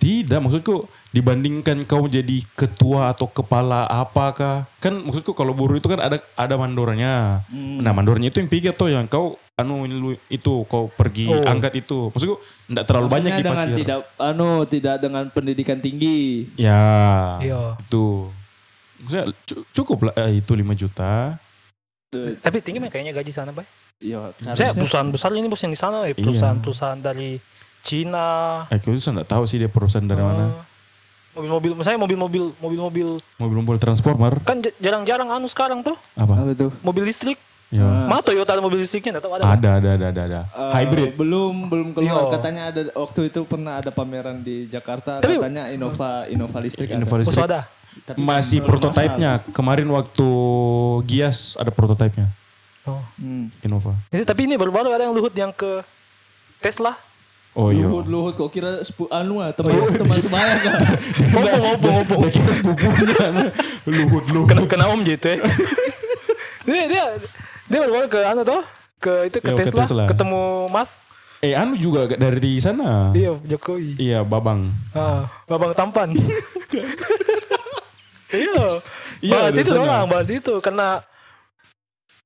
tidak 0.00 0.40
maksudku 0.40 0.74
dibandingkan 1.10 1.84
kau 1.84 2.06
jadi 2.06 2.40
ketua 2.50 3.10
atau 3.10 3.26
kepala 3.26 3.84
apakah 3.84 4.64
kan 4.78 4.94
maksudku 4.96 5.30
kalau 5.30 5.52
buruh 5.52 5.76
itu 5.76 5.86
kan 5.86 6.00
ada 6.00 6.16
ada 6.34 6.54
mandornya 6.54 7.44
Hmm. 7.46 7.78
nah 7.78 7.90
mandornya 7.90 8.28
itu 8.28 8.38
yang 8.38 8.48
pikir 8.48 8.72
tuh 8.72 8.88
yang 8.88 9.04
kau 9.04 9.36
anu 9.54 9.84
lu- 9.84 10.22
itu 10.26 10.52
kau 10.64 10.88
pergi 10.88 11.28
Oh. 11.28 11.44
angkat 11.44 11.78
itu 11.78 12.08
maksudku 12.08 12.40
tidak 12.64 12.84
terlalu 12.84 13.06
banyak 13.10 13.28
Maksudnya 13.28 13.44
dengan 13.44 13.66
dipakai 13.66 13.78
tidak 13.78 13.98
anu 14.16 14.48
tidak 14.64 14.94
dengan 14.98 15.24
pendidikan 15.28 15.78
tinggi. 15.78 16.48
ya 16.56 16.82
Iya. 17.38 17.76
itu 17.78 18.30
maksudnya 18.98 19.24
cu- 19.44 19.64
cukup 19.72 19.98
lah 20.02 20.14
eh, 20.18 20.40
itu 20.40 20.52
5 20.52 20.72
juta 20.74 21.36
Tapi 22.40 22.58
tinggi 22.58 22.78
mah 22.78 22.88
kayaknya 22.88 23.14
gaji 23.14 23.30
sana, 23.30 23.54
Bay. 23.54 23.62
Ya, 24.00 24.34
Saya 24.50 24.74
perusahaan 24.74 25.06
besar 25.06 25.30
ini 25.30 25.46
bos 25.46 25.60
yang 25.60 25.70
di 25.70 25.78
sana, 25.78 26.02
eh, 26.02 26.10
Iya. 26.10 26.18
perusahaan-perusahaan 26.18 26.98
dari 26.98 27.38
Cina. 27.80 28.28
Eh, 28.68 28.76
aku 28.76 28.92
saya 28.96 29.18
nggak 29.18 29.30
tahu 29.30 29.42
sih 29.44 29.56
dia 29.56 29.66
perusahaan 29.66 30.02
dari 30.02 30.20
mana. 30.20 30.44
eh, 30.46 30.68
Mobil-mobil, 31.30 31.78
misalnya 31.78 31.94
mobil-mobil, 31.96 32.44
mobil-mobil 32.58 33.08
Mobil-mobil 33.38 33.78
transformer 33.78 34.34
kan 34.42 34.58
jarang-jarang 34.76 35.30
anu 35.30 35.46
sekarang 35.46 35.78
tuh 35.78 35.94
apa? 36.12 36.34
apa 36.34 36.52
tuh? 36.52 36.74
mobil 36.82 37.06
listrik. 37.06 37.38
Ya. 37.70 37.86
Ah. 37.86 38.10
Mana 38.10 38.18
Toyota 38.18 38.50
ada 38.50 38.58
mobil 38.58 38.82
listriknya? 38.82 39.14
Nggak 39.14 39.24
tahu 39.24 39.34
ada. 39.38 39.44
Ada, 39.46 39.68
ada, 39.78 39.88
ada, 39.94 40.06
ada, 40.10 40.22
ada. 40.26 40.40
Eh, 40.42 40.72
Hybrid. 40.74 41.14
belum 41.14 41.70
belum 41.70 41.88
keluar 41.94 42.26
Iya. 42.26 42.34
katanya 42.34 42.62
ada 42.66 42.80
waktu 42.98 43.20
itu 43.30 43.40
pernah 43.46 43.78
ada 43.78 43.94
pameran 43.94 44.42
di 44.42 44.66
Jakarta 44.66 45.22
Tapi- 45.22 45.38
katanya 45.38 45.70
Innova 45.70 46.26
Innova 46.26 46.58
listrik 46.58 46.90
Innova 46.90 47.14
ada. 47.14 47.22
Listrik. 47.22 47.46
ada. 47.46 47.60
Tapi 48.02 48.18
Masih 48.18 48.58
prototipenya. 48.60 49.38
Kemarin 49.50 49.86
waktu 49.86 50.28
Gias 51.06 51.54
ada 51.54 51.70
prototipenya. 51.70 52.26
Oh. 52.82 52.98
Hmm. 53.14 53.54
Innova. 53.62 53.94
Ini, 54.10 54.26
tapi 54.26 54.50
ini 54.50 54.58
baru-baru 54.58 54.90
ada 54.90 55.06
yang 55.06 55.14
Luhut 55.14 55.30
yang 55.30 55.54
ke 55.54 55.86
Tesla. 56.58 56.98
Oh 57.50 57.74
iya. 57.74 57.82
Luhut 57.82 58.06
Luhut 58.06 58.34
kok 58.38 58.48
kira 58.48 58.78
sepu 58.80 59.10
anu 59.10 59.42
ah, 59.42 59.50
teman 59.50 59.90
teman 59.90 60.16
sebaya 60.22 60.54
kan. 60.56 60.74
Ngomong, 61.34 61.58
ngomong, 61.58 61.92
ngomong. 62.06 62.20
Dia 62.22 62.30
kira 62.30 62.52
sepupunya. 62.54 63.26
Luhut, 63.90 64.24
luhut. 64.30 64.46
Kena, 64.46 64.60
kena 64.70 64.84
om 64.86 65.02
gitu 65.02 65.26
ya. 65.34 65.38
dia, 66.62 66.82
dia, 66.86 67.04
dia 67.66 67.78
baru-baru 67.82 68.06
ke 68.06 68.20
anu 68.22 68.46
toh? 68.46 68.62
Ke 68.96 69.26
itu 69.26 69.38
ke 69.40 69.50
Ya, 69.50 69.56
ke 69.56 69.60
Tesla, 69.66 69.82
Tesla. 69.82 70.04
ketemu 70.06 70.42
Mas. 70.70 71.02
Eh, 71.40 71.56
anu 71.56 71.74
juga 71.74 72.04
dari 72.06 72.38
di 72.38 72.52
sana. 72.60 73.10
Iya, 73.10 73.34
Jokowi. 73.42 73.96
Iya, 73.96 74.20
Babang. 74.22 74.70
Ah, 74.92 75.26
babang 75.48 75.72
tampan. 75.74 76.12
iya. 78.30 78.68
Iya, 79.20 79.36
bahas 79.36 79.56
itu 79.56 79.70
doang, 79.74 80.06
bahas 80.06 80.28
itu 80.30 80.54
karena 80.62 81.02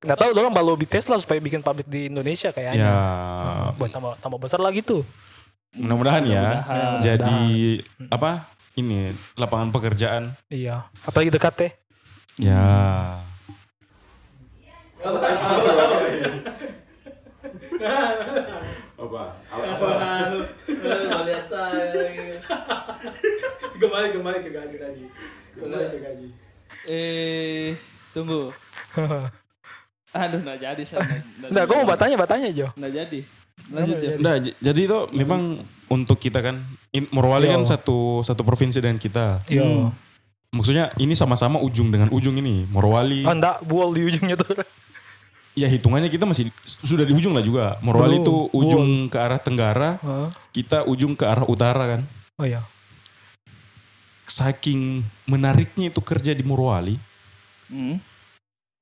nggak 0.04 0.18
tahu 0.20 0.30
orang 0.36 0.52
mau 0.52 0.64
lobby 0.64 0.84
Tesla 0.84 1.16
supaya 1.16 1.40
bikin 1.40 1.64
pabrik 1.64 1.88
di 1.88 2.12
Indonesia 2.12 2.52
kayaknya. 2.52 2.84
Ya. 2.84 3.72
Buat 3.80 3.90
tambah 3.90 4.12
tambah 4.20 4.38
besar 4.38 4.60
lagi 4.60 4.84
tuh. 4.84 5.00
Mudah-mudahan 5.74 6.22
ya. 6.28 6.62
Mudah-mudahan. 6.62 7.00
Jadi 7.00 7.40
apa? 8.12 8.46
Ini 8.74 9.14
lapangan 9.38 9.70
pekerjaan. 9.72 10.34
Iya. 10.50 10.86
Apalagi 11.06 11.30
dekat 11.32 11.52
teh. 11.56 11.72
Ya. 12.36 13.22
lihat 21.24 21.44
saya. 21.46 21.92
Kembali 23.78 24.08
kembali 24.16 24.38
ke 24.42 24.50
gaji 24.50 24.76
tadi. 24.76 25.02
Kembali 25.54 25.86
ke 25.88 25.98
gaji. 26.02 26.28
Aduh, 30.14 30.40
nggak 30.40 30.58
jadi 30.58 30.82
saya. 30.86 31.20
Enggak, 31.42 31.64
gue 31.66 31.76
mau 31.76 31.88
bertanya, 31.88 32.16
bertanya 32.16 32.48
Jo. 32.50 32.70
Nggak 32.72 32.92
jadi. 32.94 33.20
Lanjut 33.64 33.96
ya. 33.96 34.10
Nah, 34.16 34.34
j- 34.38 34.56
jadi 34.56 34.80
itu 34.84 34.98
memang 35.10 35.40
untuk 35.86 36.18
kita 36.18 36.38
kan 36.38 36.62
Morowali 37.10 37.48
kan 37.48 37.62
satu 37.64 38.22
satu 38.22 38.42
provinsi 38.42 38.78
dengan 38.78 38.96
kita. 38.96 39.42
Yo. 39.48 39.90
Maksudnya 40.50 40.94
ini 40.96 41.12
sama-sama 41.12 41.58
ujung 41.58 41.90
dengan 41.90 42.06
ujung 42.08 42.38
ini. 42.38 42.62
Morowali. 42.64 43.26
Oh, 43.26 43.34
enggak, 43.34 43.58
buol 43.60 43.90
di 43.90 44.06
ujungnya 44.06 44.38
tuh. 44.38 44.54
Ya 45.54 45.66
hitungannya 45.66 46.06
kita 46.06 46.26
masih 46.26 46.50
sudah 46.62 47.02
di 47.02 47.10
ujung 47.10 47.30
lah 47.30 47.42
juga. 47.42 47.78
Morowali 47.78 48.18
itu 48.18 48.50
ujung 48.50 49.06
ke 49.06 49.18
arah 49.18 49.38
tenggara, 49.38 49.98
Hah? 49.98 50.30
kita 50.50 50.82
ujung 50.82 51.14
ke 51.14 51.22
arah 51.22 51.46
utara 51.46 51.98
kan. 51.98 52.00
Oh 52.34 52.46
iya. 52.46 52.62
Saking 54.24 55.04
menariknya 55.26 55.90
itu 55.90 56.00
kerja 56.00 56.32
di 56.32 56.42
Morowali, 56.42 56.96
Hmm. 57.64 57.96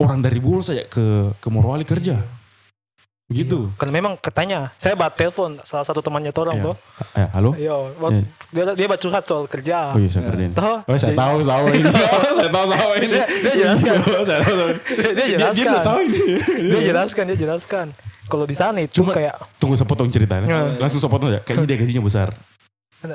Orang 0.03 0.19
dari 0.19 0.39
Buol 0.39 0.61
saja 0.61 0.83
ke 0.85 1.33
ke 1.35 1.49
Morowali 1.49 1.83
kerja. 1.83 2.19
Gitu. 3.33 3.73
Karena 3.81 3.97
memang 3.97 4.13
katanya, 4.21 4.69
saya 4.77 4.93
bat 4.93 5.17
telepon 5.17 5.57
salah 5.65 5.89
satu 5.89 6.05
temannya 6.05 6.29
orang 6.37 6.61
Iya. 6.61 6.67
tuh. 6.69 6.75
Eh, 7.17 7.29
halo? 7.33 7.51
Iya, 7.57 7.75
Iya. 7.89 8.23
dia 8.53 8.65
dia 8.77 8.87
bat 8.87 9.01
curhat 9.01 9.25
soal 9.25 9.49
kerja. 9.49 9.97
Oh 9.97 9.99
iya 9.99 10.11
saya 10.13 10.29
kerjain. 10.29 10.53
Tahu? 10.53 10.75
Oh 10.85 10.97
saya 11.01 11.15
tahu 11.17 11.37
tahu 11.41 11.65
ini. 11.73 11.89
Oh, 12.13 12.21
saya 12.37 12.51
tahu 12.53 12.67
tahu 12.69 12.91
ini. 13.01 13.07
Dia- 13.09 13.29
dia 13.33 13.53
jelaskan. 13.57 13.95
Saya 14.29 14.39
tahu 14.45 14.55
tahu. 14.55 14.69
Dia, 14.69 14.77
dia 14.77 15.09
Dia, 15.09 15.25
dia 15.25 15.39
jelaskan. 15.41 15.65
udah 15.65 15.81
tahu 15.83 15.99
ini. 16.05 16.19
Dia 16.69 16.81
jelaskan, 16.85 17.23
dia 17.25 17.39
jelaskan. 17.41 17.87
Kalau 18.29 18.45
di 18.45 18.57
sana 18.57 18.79
itu 18.81 19.01
Cuma- 19.01 19.17
kayak, 19.17 19.35
Tunggu 19.57 19.81
saya 19.81 19.89
potong 19.89 20.13
ceritanya. 20.13 20.45
Iya. 20.45 20.77
Langsung 20.77 21.01
saya 21.01 21.09
potong 21.09 21.29
aja. 21.33 21.41
Kayaknya 21.41 21.67
dia 21.73 21.77
gajinya 21.81 22.03
besar. 22.05 22.29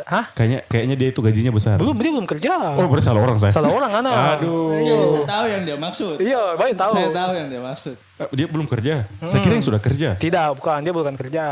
Hah? 0.04 0.26
Kayaknya 0.32 0.60
kayaknya 0.66 0.96
dia 0.96 1.10
itu 1.10 1.20
gajinya 1.20 1.52
besar. 1.52 1.76
Belum, 1.78 1.96
dia 1.96 2.12
belum 2.12 2.28
kerja. 2.28 2.52
Oh 2.76 2.86
berarti 2.86 3.06
salah 3.06 3.22
orang 3.22 3.38
saya. 3.38 3.52
Salah 3.52 3.70
orang 3.70 3.92
anak. 3.96 4.16
Aduh. 4.38 4.76
Iya, 4.76 4.96
saya 5.08 5.26
tahu 5.26 5.46
yang 5.48 5.62
dia 5.64 5.78
maksud. 5.78 6.16
Iya, 6.18 6.42
baik 6.54 6.74
tahu. 6.76 6.94
Saya 6.94 7.10
tahu 7.10 7.32
yang 7.34 7.48
dia 7.48 7.62
maksud. 7.62 7.96
Eh, 7.96 8.28
Dia 8.34 8.48
belum 8.48 8.68
kerja. 8.68 8.94
Saya 9.24 9.40
kira 9.40 9.54
yang 9.54 9.66
sudah 9.66 9.80
kerja. 9.80 10.10
Tidak, 10.16 10.48
bukan 10.56 10.80
dia 10.82 10.92
bukan 10.92 11.16
kerja. 11.16 11.46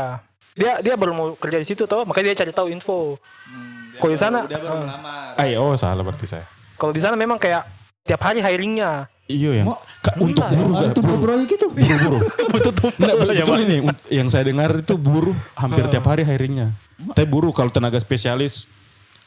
Dia 0.52 0.72
dia 0.80 0.94
baru 0.94 1.12
mau 1.12 1.26
kerja 1.34 1.56
di 1.56 1.66
situ 1.66 1.84
toh, 1.84 2.02
makanya 2.02 2.32
dia 2.32 2.38
cari 2.40 2.50
tahu 2.50 2.68
info. 2.68 3.20
Hmm, 3.44 3.96
Kalau 3.96 4.10
di 4.10 4.18
sana, 4.18 4.38
Dia 4.44 4.56
baru 4.56 4.82
melamar. 4.82 5.36
Ah, 5.36 5.44
iya, 5.44 5.56
oh 5.56 5.72
salah 5.74 6.00
berarti 6.00 6.24
saya. 6.26 6.44
Kalau 6.74 6.92
di 6.92 7.00
sana 7.00 7.12
memang 7.12 7.36
kayak 7.36 7.64
tiap 8.02 8.20
hari 8.20 8.40
hiringnya. 8.40 9.08
Iya 9.26 9.58
yang 9.58 9.74
untuk 10.22 10.46
buruh 10.46 10.70
Ah, 10.70 10.86
gak? 10.86 10.90
itu 10.94 11.00
Buruh. 11.02 11.18
proyek 11.18 11.50
itu. 11.50 11.66
Buruh. 11.66 12.20
Tumpah. 12.62 12.90
Nggak, 12.94 13.14
ya, 13.34 13.42
betul 13.42 13.58
ini 13.66 13.76
yang 14.08 14.28
saya 14.30 14.46
dengar 14.46 14.70
itu 14.76 14.94
buruh 14.94 15.34
hampir 15.52 15.82
tiap 15.90 16.06
hari 16.06 16.22
hiringnya. 16.22 16.70
Tapi 16.96 17.26
buruh 17.26 17.50
kalau 17.50 17.68
tenaga 17.68 17.96
spesialis 17.96 18.64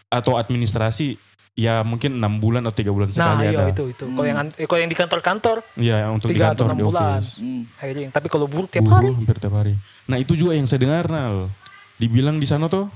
atau 0.07 0.35
administrasi 0.35 1.21
ya 1.53 1.83
mungkin 1.83 2.17
enam 2.17 2.39
bulan 2.39 2.63
atau 2.63 2.75
tiga 2.75 2.89
bulan 2.89 3.09
Nah, 3.09 3.15
sekali 3.15 3.43
iya 3.45 3.59
ada. 3.59 3.63
itu 3.69 3.83
itu. 3.87 4.05
Kalau 4.07 4.25
yang 4.25 4.39
an- 4.39 4.55
eh, 4.55 4.65
kalau 4.65 4.79
yang 4.79 4.87
di 4.87 4.97
kantor-kantor 4.97 5.57
Iya 5.75 5.97
untuk 6.07 6.27
di 6.27 6.33
Tiga 6.33 6.45
atau 6.49 6.55
kantor 6.55 6.65
enam 6.65 6.77
di 6.77 6.85
bulan. 6.85 7.03
office. 7.19 7.31
Hmm. 7.37 7.63
hiring, 7.77 8.09
tapi 8.09 8.27
kalau 8.27 8.45
buruh 8.45 8.65
tiap 8.65 8.81
buruh 8.81 8.95
hari. 8.95 9.09
hampir 9.13 9.35
tiap 9.37 9.53
hari. 9.53 9.73
Nah 10.05 10.17
itu 10.17 10.33
juga 10.33 10.51
yang 10.53 10.65
saya 10.65 10.79
dengar 10.79 11.05
Nal. 11.05 11.51
Dibilang 11.95 12.39
di 12.39 12.47
sana 12.47 12.65
tuh 12.65 12.87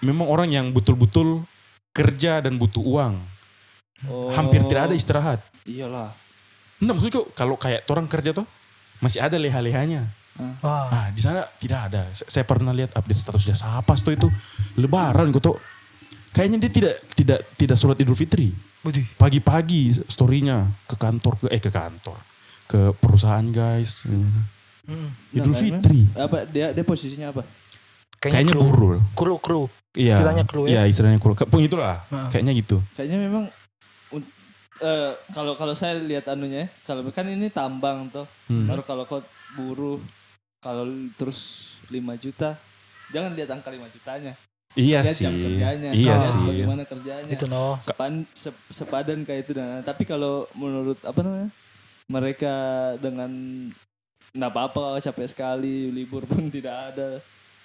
memang 0.00 0.24
orang 0.24 0.48
yang 0.48 0.70
betul-betul 0.70 1.42
kerja 1.90 2.38
dan 2.38 2.56
butuh 2.56 2.80
uang. 2.80 3.14
Oh. 4.06 4.30
Hampir 4.30 4.62
tidak 4.64 4.86
ada 4.86 4.94
istirahat. 4.94 5.40
Iyalah. 5.64 6.14
Nah 6.78 6.92
maksudnya 6.92 7.26
kalau 7.32 7.56
kayak 7.56 7.84
orang 7.86 8.06
kerja 8.06 8.32
tuh 8.32 8.46
masih 8.98 9.18
ada 9.18 9.34
leha-lehanya. 9.34 10.08
Wah. 10.60 10.88
Ah 10.92 11.06
di 11.12 11.20
sana 11.20 11.44
tidak 11.56 11.92
ada. 11.92 12.12
Saya, 12.12 12.44
pernah 12.44 12.72
lihat 12.76 12.92
update 12.92 13.20
status 13.20 13.44
jasa 13.44 13.80
apa 13.80 13.96
tuh 13.96 14.12
itu 14.12 14.28
Lebaran 14.76 15.32
gitu. 15.32 15.56
Kayaknya 16.36 16.68
dia 16.68 16.70
tidak 16.72 16.94
tidak 17.16 17.40
tidak 17.56 17.76
sholat 17.80 17.96
Idul 17.96 18.18
Fitri. 18.18 18.52
Pagi-pagi 19.16 20.04
storynya 20.06 20.68
ke 20.86 20.94
kantor 20.94 21.40
ke 21.40 21.46
eh 21.50 21.58
ke 21.58 21.72
kantor 21.72 22.18
ke 22.68 22.92
perusahaan 22.98 23.46
guys. 23.48 24.04
Hmm. 24.04 25.10
Idul 25.34 25.54
Nah, 25.56 25.58
Fitri. 25.58 26.02
Apa 26.14 26.46
dia 26.46 26.70
dia 26.76 26.84
posisinya 26.84 27.32
apa? 27.32 27.42
Kayaknya 28.20 28.54
kru. 28.54 28.60
buruh. 28.60 29.00
Kru, 29.12 29.34
kru. 29.40 29.62
Iya. 29.96 30.20
Istilahnya 30.20 30.44
kru 30.44 30.62
ya? 30.68 30.70
Iya 30.70 30.82
istilahnya 30.92 31.18
kru. 31.18 31.32
Pun 31.34 31.60
itulah. 31.64 32.04
Nah. 32.12 32.28
Kayaknya 32.28 32.52
gitu. 32.56 32.76
Kayaknya 32.94 33.18
memang 33.26 33.44
eh, 34.84 35.12
kalau 35.32 35.56
kalau 35.56 35.74
saya 35.74 35.96
lihat 35.96 36.28
anunya, 36.28 36.66
ya, 36.66 36.68
kalau 36.84 37.00
kan 37.10 37.26
ini 37.26 37.48
tambang 37.48 38.12
tuh. 38.12 38.28
Hmm. 38.46 38.68
Baru 38.68 38.82
kalau 38.84 39.04
kau 39.08 39.20
buruh 39.56 39.98
kalau 40.66 40.82
terus 41.14 41.70
5 41.86 41.94
juta, 42.18 42.58
jangan 43.14 43.30
lihat 43.38 43.54
angka 43.54 43.70
5 43.70 43.86
jutanya. 43.94 44.34
Iya 44.74 45.00
lihat 45.00 45.14
sih. 45.14 45.24
jam 45.24 45.34
kerjanya. 45.38 45.90
Iya 45.94 46.14
sih. 46.18 46.42
Bagaimana 46.42 46.82
kerjanya. 46.82 47.30
Itu 47.30 47.46
no. 47.46 47.78
Sepan, 47.80 48.26
sep- 48.34 48.66
sepadan 48.68 49.22
kayak 49.22 49.46
itu 49.46 49.52
dan 49.54 49.80
tapi 49.86 50.02
kalau 50.02 50.50
menurut 50.52 50.98
apa 51.00 51.22
namanya? 51.22 51.48
Mereka 52.06 52.54
dengan 52.98 53.30
nggak 54.36 54.50
apa-apa 54.52 55.00
capek 55.00 55.30
sekali 55.30 55.88
libur 55.88 56.26
pun 56.26 56.50
tidak 56.56 56.92
ada. 56.92 57.22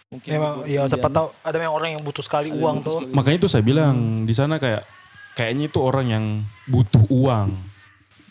Mungkin 0.08 0.30
Memang 0.30 0.54
iya 0.68 0.86
siapa 0.86 1.10
tahu 1.10 1.32
ada 1.42 1.58
memang 1.58 1.74
orang 1.74 1.90
yang 1.98 2.04
butuh 2.04 2.24
sekali 2.24 2.48
Ada 2.48 2.56
yang 2.56 2.64
uang 2.64 2.78
butuh 2.80 2.86
tuh. 2.86 3.00
sekali. 3.02 3.16
Makanya 3.18 3.38
itu 3.42 3.50
saya 3.50 3.64
bilang 3.66 3.96
di 4.24 4.34
sana 4.38 4.56
kayak 4.56 4.84
kayaknya 5.34 5.66
itu 5.68 5.80
orang 5.82 6.06
yang 6.08 6.26
butuh 6.70 7.04
uang. 7.10 7.50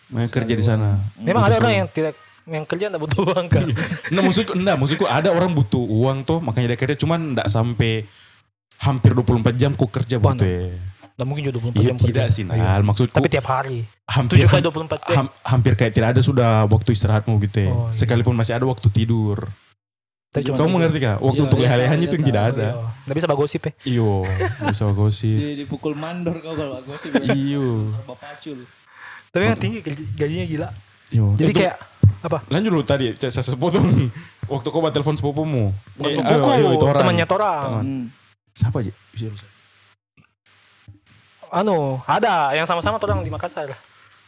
Makanya 0.09 0.31
kerja 0.31 0.55
di 0.57 0.65
sana. 0.65 1.01
Memang 1.21 1.43
Butuh 1.45 1.53
ada 1.53 1.57
orang 1.59 1.75
yang 1.85 1.89
tidak 1.91 2.15
yang 2.51 2.65
kerja 2.65 2.85
enggak 2.87 3.03
butuh 3.03 3.23
uang 3.25 3.47
kan. 3.47 3.67
Nah 4.09 4.21
maksudku, 4.21 4.53
enggak, 4.53 4.77
maksudku 4.77 5.07
ada 5.07 5.31
orang 5.31 5.51
butuh 5.51 5.79
uang 5.79 6.23
tuh 6.23 6.39
makanya 6.39 6.75
dia 6.75 6.79
kerja 6.79 6.97
cuman 6.97 7.33
enggak 7.33 7.47
sampai 7.47 8.05
hampir 8.77 9.13
24 9.13 9.55
jam 9.55 9.73
ku 9.73 9.87
kerja 9.87 10.17
Wah, 10.17 10.33
begitu 10.33 10.45
ya. 10.45 10.61
Enggak 11.13 11.27
mungkin 11.27 11.43
juga 11.43 11.55
24 11.61 11.77
Iya 11.77 11.85
jam 11.85 11.97
tidak 12.01 12.09
kerja. 12.23 12.33
sih, 12.33 12.43
Iya. 12.43 12.57
Nal. 12.57 12.83
Maksudku 12.83 13.15
Tapi 13.15 13.29
tiap 13.29 13.47
hari. 13.47 13.79
hampir 14.05 14.35
7 14.37 14.51
kali 14.51 14.63
24 14.63 15.01
jam. 15.01 15.17
ham- 15.17 15.35
hampir 15.45 15.73
kayak 15.75 15.93
tidak 15.93 16.09
ada 16.11 16.21
sudah 16.21 16.51
waktu 16.65 16.91
istirahatmu 16.91 17.35
gitu 17.43 17.59
ya. 17.61 17.71
Oh, 17.71 17.87
iya. 17.87 17.95
Sekalipun 17.95 18.35
masih 18.35 18.53
ada 18.53 18.65
waktu 18.65 18.89
tidur. 18.89 19.47
Tapi 20.31 20.43
cuma 20.45 20.57
Kamu 20.57 20.65
tidur. 20.65 20.75
mengerti 20.77 20.99
kah? 21.01 21.17
Waktu 21.19 21.27
Iya, 21.37 21.45
untuk 21.45 21.59
iya, 21.59 21.65
leha-lehan 21.67 21.91
iya, 21.93 22.03
itu 22.03 22.15
yang 22.15 22.23
iya, 22.23 22.31
tidak 22.31 22.43
ada. 22.49 22.69
Iya. 22.73 22.87
Nggak 23.03 23.17
bisa 23.17 23.29
bagosip 23.29 23.61
ya. 23.61 23.73
Iyo, 23.85 24.11
bisa 24.65 24.85
gosip. 24.91 25.37
Di, 25.37 25.49
dipukul 25.61 25.93
mandor 25.93 26.37
kau 26.39 26.55
kalau 26.55 26.75
aku 26.77 26.91
sih. 26.97 27.11
Iyo. 27.29 27.93
Bapak 28.01 28.17
pacul. 28.17 28.59
Tapi 29.29 29.43
yang 29.45 29.59
tinggi 29.59 29.79
gaji- 29.81 30.11
gajinya 30.17 30.45
gila. 30.47 30.69
Iyo. 31.11 31.27
Jadi 31.35 31.53
kayak 31.53 31.75
apa? 32.21 32.39
lanjut 32.47 32.71
dulu 32.71 32.83
tadi, 32.83 33.13
saya 33.17 33.33
saya 33.33 33.45
sepotong. 33.47 34.09
Waktu 34.53 34.67
kau 34.67 34.81
buat 34.81 34.91
telepon 34.91 35.15
sepupumu. 35.15 35.71
Bukan 35.95 36.11
Eh, 36.11 36.15
sepupuku, 36.17 36.49
ayo, 36.49 36.53
ayo, 36.53 36.69
itu 36.75 36.85
orang. 36.85 37.01
temannya 37.01 37.27
Torang. 37.27 37.63
Teman. 37.63 37.85
Hmm. 37.85 38.05
Siapa 38.51 38.77
aja? 38.79 38.93
Bisa, 39.11 39.31
bisa. 39.31 39.47
Anu, 41.51 41.99
ada 42.05 42.55
yang 42.55 42.63
sama-sama 42.65 42.99
Torang 42.99 43.23
di 43.23 43.31
Makassar. 43.31 43.75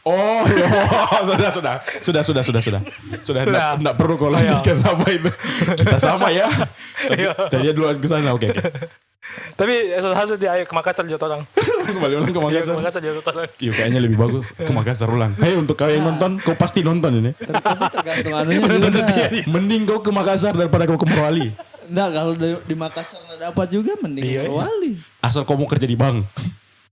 Oh, 0.03 0.43
iya. 0.51 0.67
sudah, 1.27 1.47
sudah, 1.47 1.75
sudah, 2.03 2.21
sudah, 2.27 2.43
sudah, 2.43 2.61
sudah, 2.61 2.81
sudah. 3.23 3.41
Enggak 3.79 3.95
perlu 3.95 4.19
kau 4.19 4.27
Iya. 4.27 4.59
lanjutkan 4.59 4.75
sama 4.75 5.05
itu. 5.07 5.29
Kita 5.79 5.97
sama 5.97 6.27
ya. 6.27 6.47
Iya. 7.03 7.31
Jadi 7.47 7.71
duluan 7.71 7.99
ke 7.99 8.07
sana, 8.07 8.31
oke. 8.31 8.47
oke. 8.47 8.63
Tapi 9.55 9.73
sudah 9.97 10.15
hasil 10.15 10.35
dia 10.35 10.55
ayo 10.55 10.63
ke 10.63 10.71
Makassar 10.71 11.03
juga 11.03 11.19
Torang. 11.19 11.41
Kembali 11.87 12.13
ulang 12.15 12.27
ke 12.27 12.31
Iya, 12.31 12.35
ke 12.35 12.41
Makassar. 12.43 12.75
Makassar 12.75 13.01
juga 13.01 13.21
Torang. 13.23 13.47
Iya, 13.59 13.71
kayaknya 13.73 13.99
lebih 13.99 14.17
bagus 14.19 14.45
ke 14.51 14.71
Makassar 14.71 15.07
ulang. 15.07 15.31
Ayo 15.39 15.55
untuk 15.57 15.75
kau 15.75 15.87
yang 15.87 16.03
nonton, 16.03 16.39
kau 16.39 16.53
pasti 16.53 16.79
nonton 16.79 17.11
ini. 17.17 17.31
Tapi, 17.33 17.83
tapi 18.27 18.55
Menonton 18.59 18.91
setia. 18.93 19.27
Mending 19.45 19.83
kau 19.83 19.99
ke 19.99 20.11
Makassar 20.11 20.53
daripada 20.53 20.83
kau 20.83 20.95
ke 20.95 21.07
Morowali. 21.07 21.51
Enggak, 21.83 22.09
kalau 22.11 22.31
di, 22.33 22.47
di 22.61 22.75
Makassar 22.75 23.19
nggak 23.21 23.39
dapat 23.51 23.67
juga 23.69 23.91
mending 23.99 24.23
Iya, 24.23 24.41
ke 24.43 24.47
iya. 24.47 24.51
Wali. 24.53 24.91
Asal 25.19 25.41
kau 25.43 25.55
mau 25.55 25.67
kerja 25.67 25.83
di 25.83 25.95
bank. 25.95 26.23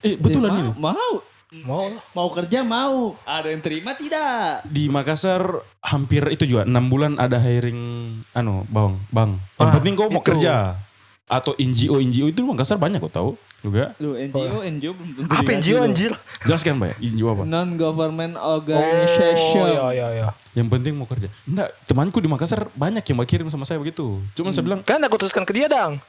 Eh, 0.01 0.15
betulan 0.15 0.51
ini. 0.57 0.71
Mau, 0.75 1.11
Mau 1.51 1.91
mau 2.15 2.31
kerja 2.31 2.63
mau. 2.63 3.11
Ada 3.27 3.51
yang 3.51 3.59
terima 3.59 3.91
tidak? 3.91 4.63
Di 4.63 4.87
Makassar 4.87 5.43
hampir 5.83 6.23
itu 6.31 6.47
juga 6.47 6.63
enam 6.63 6.87
bulan 6.87 7.19
ada 7.19 7.35
hiring 7.35 7.75
anu 8.31 8.63
bang 8.71 8.95
bang. 9.11 9.35
Yang 9.59 9.67
Ah, 9.67 9.75
penting 9.75 9.93
kau 9.99 10.07
mau 10.07 10.23
itu. 10.23 10.31
kerja 10.31 10.79
atau 11.27 11.51
NGO 11.53 11.99
NGO 11.99 12.31
itu 12.31 12.39
di 12.39 12.47
Makassar 12.47 12.79
banyak 12.79 13.03
kau 13.03 13.11
tahu 13.11 13.29
juga. 13.59 13.91
Lu 13.99 14.15
NGO, 14.15 14.63
NGO 14.63 14.91
belum 14.95 15.09
tentu 15.11 15.27
Apa 15.27 15.49
NGO 15.51 15.77
anjir? 15.83 16.11
Jelaskan 16.47 16.79
pak, 16.79 16.95
NGO 17.03 17.27
apa? 17.29 17.43
Non 17.43 17.75
government 17.75 18.39
Oh, 18.39 18.55
organization. 18.55 19.67
iya 19.67 19.85
iya 19.91 20.07
iya. 20.13 20.27
Yang 20.55 20.67
penting 20.71 20.95
mau 20.95 21.03
kerja. 21.03 21.27
Enggak, 21.43 21.75
temanku 21.83 22.23
di 22.23 22.31
Makassar 22.31 22.71
banyak 22.71 23.03
yang 23.03 23.17
mau 23.19 23.27
kirim 23.27 23.51
sama 23.51 23.67
saya 23.67 23.75
begitu. 23.75 24.23
Cuman 24.33 24.55
saya 24.55 24.63
bilang, 24.63 24.79
Kan 24.81 25.03
aku 25.03 25.19
teruskan 25.19 25.43
ke 25.43 25.51
dia 25.51 25.67
dang. 25.67 25.99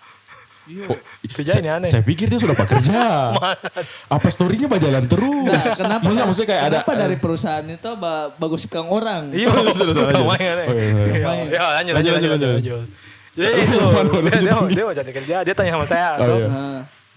Oh, 0.87 0.99
Kerja 1.25 1.59
ini 1.59 1.67
saya, 1.67 1.79
aneh. 1.79 1.91
saya 1.91 2.03
pikir 2.03 2.27
dia 2.27 2.39
sudah 2.39 2.55
pak 2.55 2.69
kerja. 2.69 3.35
Apa 4.15 4.29
storynya 4.29 4.67
berjalan 4.67 5.05
terus? 5.05 5.47
Nah, 5.49 5.63
kenapa? 5.75 6.03
Maksudnya, 6.03 6.25
maksudnya 6.25 6.49
kayak 6.49 6.63
ada. 6.63 6.77
kenapa 6.79 6.93
dari 6.95 7.17
perusahaan 7.17 7.67
itu 7.67 7.91
ba- 7.95 8.31
bagus 8.33 8.63
kang 8.67 8.87
orang? 8.87 9.31
Iya, 9.31 9.49
iya, 9.49 9.51
iya. 9.51 9.85
Iya, 9.85 10.17
Lumayan. 10.19 10.57
iya, 10.63 11.65
lanjut, 11.73 11.93
Lanjut, 11.93 11.93
lanjut, 11.93 11.95
lanjut, 11.95 12.31
lanjut, 12.31 12.31
lanjut. 12.31 12.53
lanjut. 12.53 12.87
Jadi 13.33 13.49
itu, 13.65 13.73
dia, 13.73 13.81
dia, 13.81 14.53
mau, 14.53 14.61
lanjut. 14.61 14.71
dia 14.71 14.85
mau 14.85 14.95
cari 14.95 15.13
kerja, 15.15 15.37
dia 15.41 15.55
tanya 15.57 15.73
sama 15.73 15.87
saya. 15.89 16.09
Oh, 16.21 16.37
iya. 16.37 16.49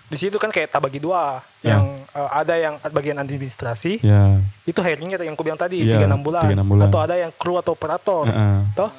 Di 0.06 0.18
situ 0.22 0.38
kan 0.38 0.54
kayak 0.54 0.70
tak 0.70 0.80
bagi 0.80 1.02
dua. 1.02 1.42
Ya. 1.60 1.76
Yang 1.76 1.84
eh, 2.14 2.30
ada 2.32 2.56
yang 2.56 2.74
bagian 2.88 3.18
administrasi, 3.20 4.00
Ya. 4.00 4.40
itu 4.64 4.80
hiringnya 4.80 5.18
yang 5.20 5.34
aku 5.34 5.44
bilang 5.44 5.58
tadi, 5.58 5.82
Iya, 5.82 6.06
3-6 6.06 6.22
bulan. 6.22 6.44
3-6 6.46 6.62
bulan. 6.64 6.86
Atau 6.88 7.00
ada 7.02 7.16
yang 7.18 7.32
kru 7.34 7.58
atau 7.58 7.74
operator. 7.74 8.26
Heeh. 8.26 8.58
Toh? 8.74 8.90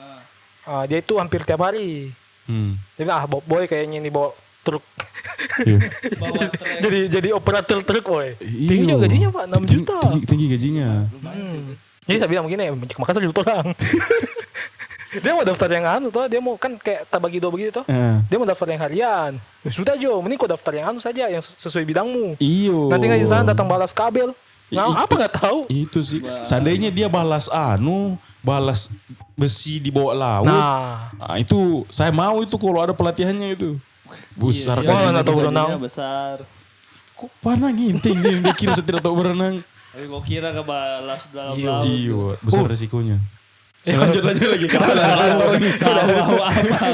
Ah, 0.67 0.83
dia 0.85 0.99
itu 0.99 1.15
hampir 1.15 1.41
tiap 1.41 1.62
hari. 1.62 2.11
Hmm. 2.47 2.79
Dia 2.95 3.03
bilang, 3.03 3.19
ah 3.19 3.26
Bob 3.26 3.43
boy 3.43 3.67
kayaknya 3.67 3.99
ini 3.99 4.09
bawa 4.09 4.31
truk. 4.62 4.83
Iya. 5.61 5.79
bawa 6.17 6.43
jadi 6.85 6.99
jadi 7.09 7.29
operator 7.31 7.79
truk 7.81 8.07
boy. 8.07 8.35
Tinggi 8.38 8.83
Iyo. 8.83 8.88
juga 8.88 9.05
gajinya 9.05 9.29
pak, 9.31 9.45
6 9.45 9.53
Tinggi- 9.53 9.71
juta. 9.76 9.97
Tinggi, 10.00 10.21
tinggi 10.25 10.47
gajinya. 10.49 10.88
Hmm. 11.21 11.65
Jadi 12.03 12.17
saya 12.17 12.29
bilang 12.29 12.45
begini, 12.47 12.65
ke 12.87 12.99
Makassar 12.99 13.19
juta 13.21 13.41
orang. 13.43 13.67
dia 15.17 15.33
mau 15.33 15.43
daftar 15.43 15.71
yang 15.71 15.87
anu 15.88 16.07
tuh, 16.09 16.26
dia 16.26 16.38
mau 16.38 16.55
kan 16.55 16.76
kayak 16.76 17.09
tabagi 17.09 17.38
dua 17.38 17.49
begitu 17.49 17.71
tuh. 17.73 17.85
Eh, 17.87 18.17
Dia 18.26 18.37
mau 18.37 18.45
daftar 18.45 18.69
yang 18.69 18.81
harian. 18.81 19.33
Ya 19.62 19.71
sudah 19.71 19.95
Jo, 19.97 20.19
mending 20.19 20.37
kau 20.37 20.47
daftar 20.47 20.73
yang 20.73 20.87
anu 20.88 20.99
saja 20.99 21.26
yang 21.26 21.41
sesuai 21.41 21.83
bidangmu. 21.85 22.37
iyo. 22.37 22.87
Nanti 22.87 23.07
nggak 23.07 23.21
di 23.21 23.26
sana 23.26 23.45
datang 23.49 23.65
balas 23.65 23.91
kabel. 23.91 24.35
Nah, 24.67 24.83
I- 24.85 24.99
apa 25.03 25.12
nggak 25.17 25.35
tahu? 25.37 25.59
Itu 25.69 26.03
sih. 26.03 26.19
Seandainya 26.43 26.91
dia 26.91 27.07
balas 27.07 27.47
anu, 27.49 28.19
balas 28.47 28.87
besi 29.35 29.83
di 29.83 29.91
bawah 29.91 30.15
laut. 30.15 30.47
Nah, 30.47 31.11
Nah, 31.12 31.35
itu 31.37 31.83
saya 31.91 32.15
mau 32.15 32.38
itu 32.38 32.55
kalau 32.55 32.79
ada 32.79 32.95
pelatihannya 32.95 33.59
itu. 33.59 33.75
Besar 34.33 34.79
Iya, 34.79 34.87
kan. 34.87 34.95
tahu 34.95 35.03
gajinya 35.11 35.33
berenang. 35.35 35.69
besar. 35.83 36.37
Kok 37.17 37.31
panah 37.43 37.73
nginting 37.73 38.17
dia, 38.23 38.53
kira 38.55 38.71
saya 38.73 38.87
tidak 38.87 39.03
tahu 39.03 39.19
berenang. 39.19 39.67
Tapi 39.91 40.05
gua 40.07 40.23
kira 40.23 40.53
ke 40.53 40.62
balas 40.62 41.26
dalam 41.35 41.57
Iya. 41.59 41.73
laut. 41.75 41.85
Iyo, 41.91 42.21
besar 42.38 42.71
resikonya. 42.71 43.19
Eh, 43.83 43.95
lanjut 43.95 44.19
lanjut 44.21 44.49
lagi. 44.50 44.67
Kalah 44.67 45.38
lagi. 45.47 45.71
Tahu 45.79 45.95
tahu 45.95 46.38
apa. 46.43 46.87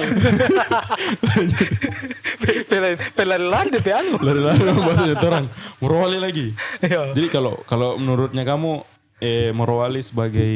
pelain 2.69 2.97
pelain 3.13 3.43
lari 3.43 3.69
deh 3.73 3.85
anu. 3.89 4.17
Lari-lari 4.21 4.61
bahasanya 4.77 5.17
orang. 5.19 5.47
Morowali 5.81 6.19
lagi. 6.21 6.47
Iya. 6.85 7.17
Jadi 7.17 7.29
kalau 7.29 7.57
kalau 7.65 7.97
menurutnya 7.97 8.45
kamu 8.45 8.85
eh 9.23 9.55
Morowali 9.55 10.03
sebagai 10.03 10.51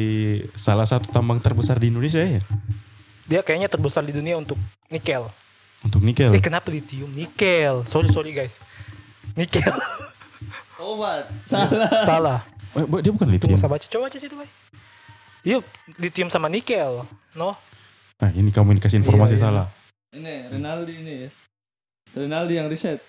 salah 0.53 0.83
satu 0.83 1.07
tambang 1.07 1.39
terbesar 1.39 1.79
di 1.79 1.87
Indonesia 1.87 2.19
ya? 2.19 2.43
Dia 3.23 3.39
kayaknya 3.39 3.71
terbesar 3.71 4.03
di 4.03 4.11
dunia 4.11 4.35
untuk 4.35 4.59
nikel. 4.91 5.31
Untuk 5.79 6.03
nikel. 6.03 6.35
Eh 6.35 6.43
kenapa 6.43 6.67
lithium? 6.67 7.07
Nikel. 7.15 7.87
Sorry 7.87 8.11
sorry 8.11 8.35
guys. 8.35 8.59
Nikel. 9.39 9.63
Obat. 10.83 11.31
Salah. 11.47 11.89
Salah. 12.03 12.39
Eh, 12.75 12.83
dia 13.01 13.11
bukan 13.15 13.27
Tunggu 13.31 13.55
lithium. 13.55 13.57
saya 13.57 13.71
baca. 13.71 13.85
Coba 13.87 14.11
baca 14.11 14.17
situ, 14.19 14.35
Bay. 14.35 14.49
Iya, 15.47 15.63
lithium 15.97 16.27
sama 16.27 16.51
nikel. 16.51 17.07
No? 17.33 17.55
Nah, 18.19 18.29
ini 18.35 18.51
kamu 18.51 18.75
ini 18.75 18.81
kasih 18.83 18.99
informasi 18.99 19.37
Iya, 19.37 19.39
iya. 19.39 19.45
salah. 19.47 19.65
Ini 20.11 20.33
Rinaldi 20.51 20.93
ini 20.97 21.13
ya. 21.23 21.29
Rinaldi 22.15 22.53
yang 22.59 22.67
riset. 22.67 22.99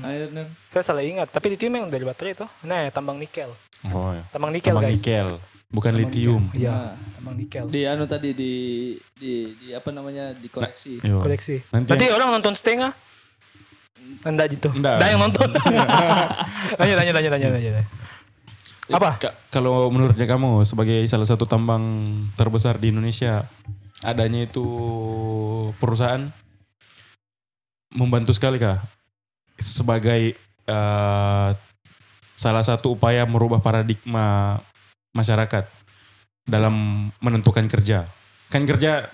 Akhirnya. 0.00 0.48
Saya 0.68 0.84
salah 0.84 1.04
ingat. 1.04 1.28
Tapi 1.28 1.56
lithium 1.56 1.72
yang 1.72 1.86
dari 1.88 2.04
baterai 2.04 2.36
itu. 2.36 2.46
Nah, 2.62 2.88
tambang 2.92 3.16
nikel. 3.16 3.48
Oh, 3.84 4.10
ya. 4.10 4.22
Tambang 4.28 4.50
nikel, 4.50 4.70
Tambang 4.70 4.84
guys. 4.84 4.98
nikel, 4.98 5.28
bukan 5.68 5.92
Tambang 5.92 6.02
lithium. 6.04 6.42
nikel. 6.44 6.58
Iya, 6.58 6.74
Nah, 6.74 6.92
tambang 7.14 7.36
nikel. 7.36 7.64
di 7.68 7.80
anu 7.84 8.04
tadi 8.04 8.30
di 8.32 8.52
di 9.14 9.32
di 9.54 9.68
apa 9.70 9.88
namanya 9.88 10.32
dikoreksi. 10.32 10.98
Yo. 11.00 11.18
Koleksi. 11.18 11.62
Nanti 11.70 11.88
Nanti 11.88 12.06
orang 12.08 12.28
nonton 12.32 12.52
setengah. 12.52 12.90
Anda 14.20 14.44
gitu. 14.46 14.72
Dah 14.74 15.04
yang 15.04 15.20
nonton. 15.20 15.46
lanjut, 16.80 16.96
lanjut, 16.96 17.14
lanjut, 17.14 17.30
lanjut, 17.30 17.50
lanjut. 17.52 17.86
Apa? 18.88 19.10
Ka- 19.20 19.36
kalau 19.50 19.86
menurutnya 19.88 20.24
kamu 20.24 20.64
sebagai 20.64 21.04
salah 21.04 21.28
satu 21.28 21.44
tambang 21.44 21.84
terbesar 22.34 22.80
di 22.80 22.88
Indonesia, 22.88 23.44
adanya 24.00 24.42
itu 24.42 24.64
perusahaan 25.76 26.32
membantu 27.90 28.32
sekali 28.32 28.56
kah 28.56 28.80
sebagai 29.58 30.32
eh, 30.64 31.48
salah 32.38 32.62
satu 32.62 32.94
upaya 32.94 33.26
merubah 33.26 33.58
paradigma 33.58 34.58
masyarakat 35.10 35.66
dalam 36.46 36.74
menentukan 37.18 37.66
kerja. 37.66 38.06
Kan 38.48 38.62
kerja 38.64 39.10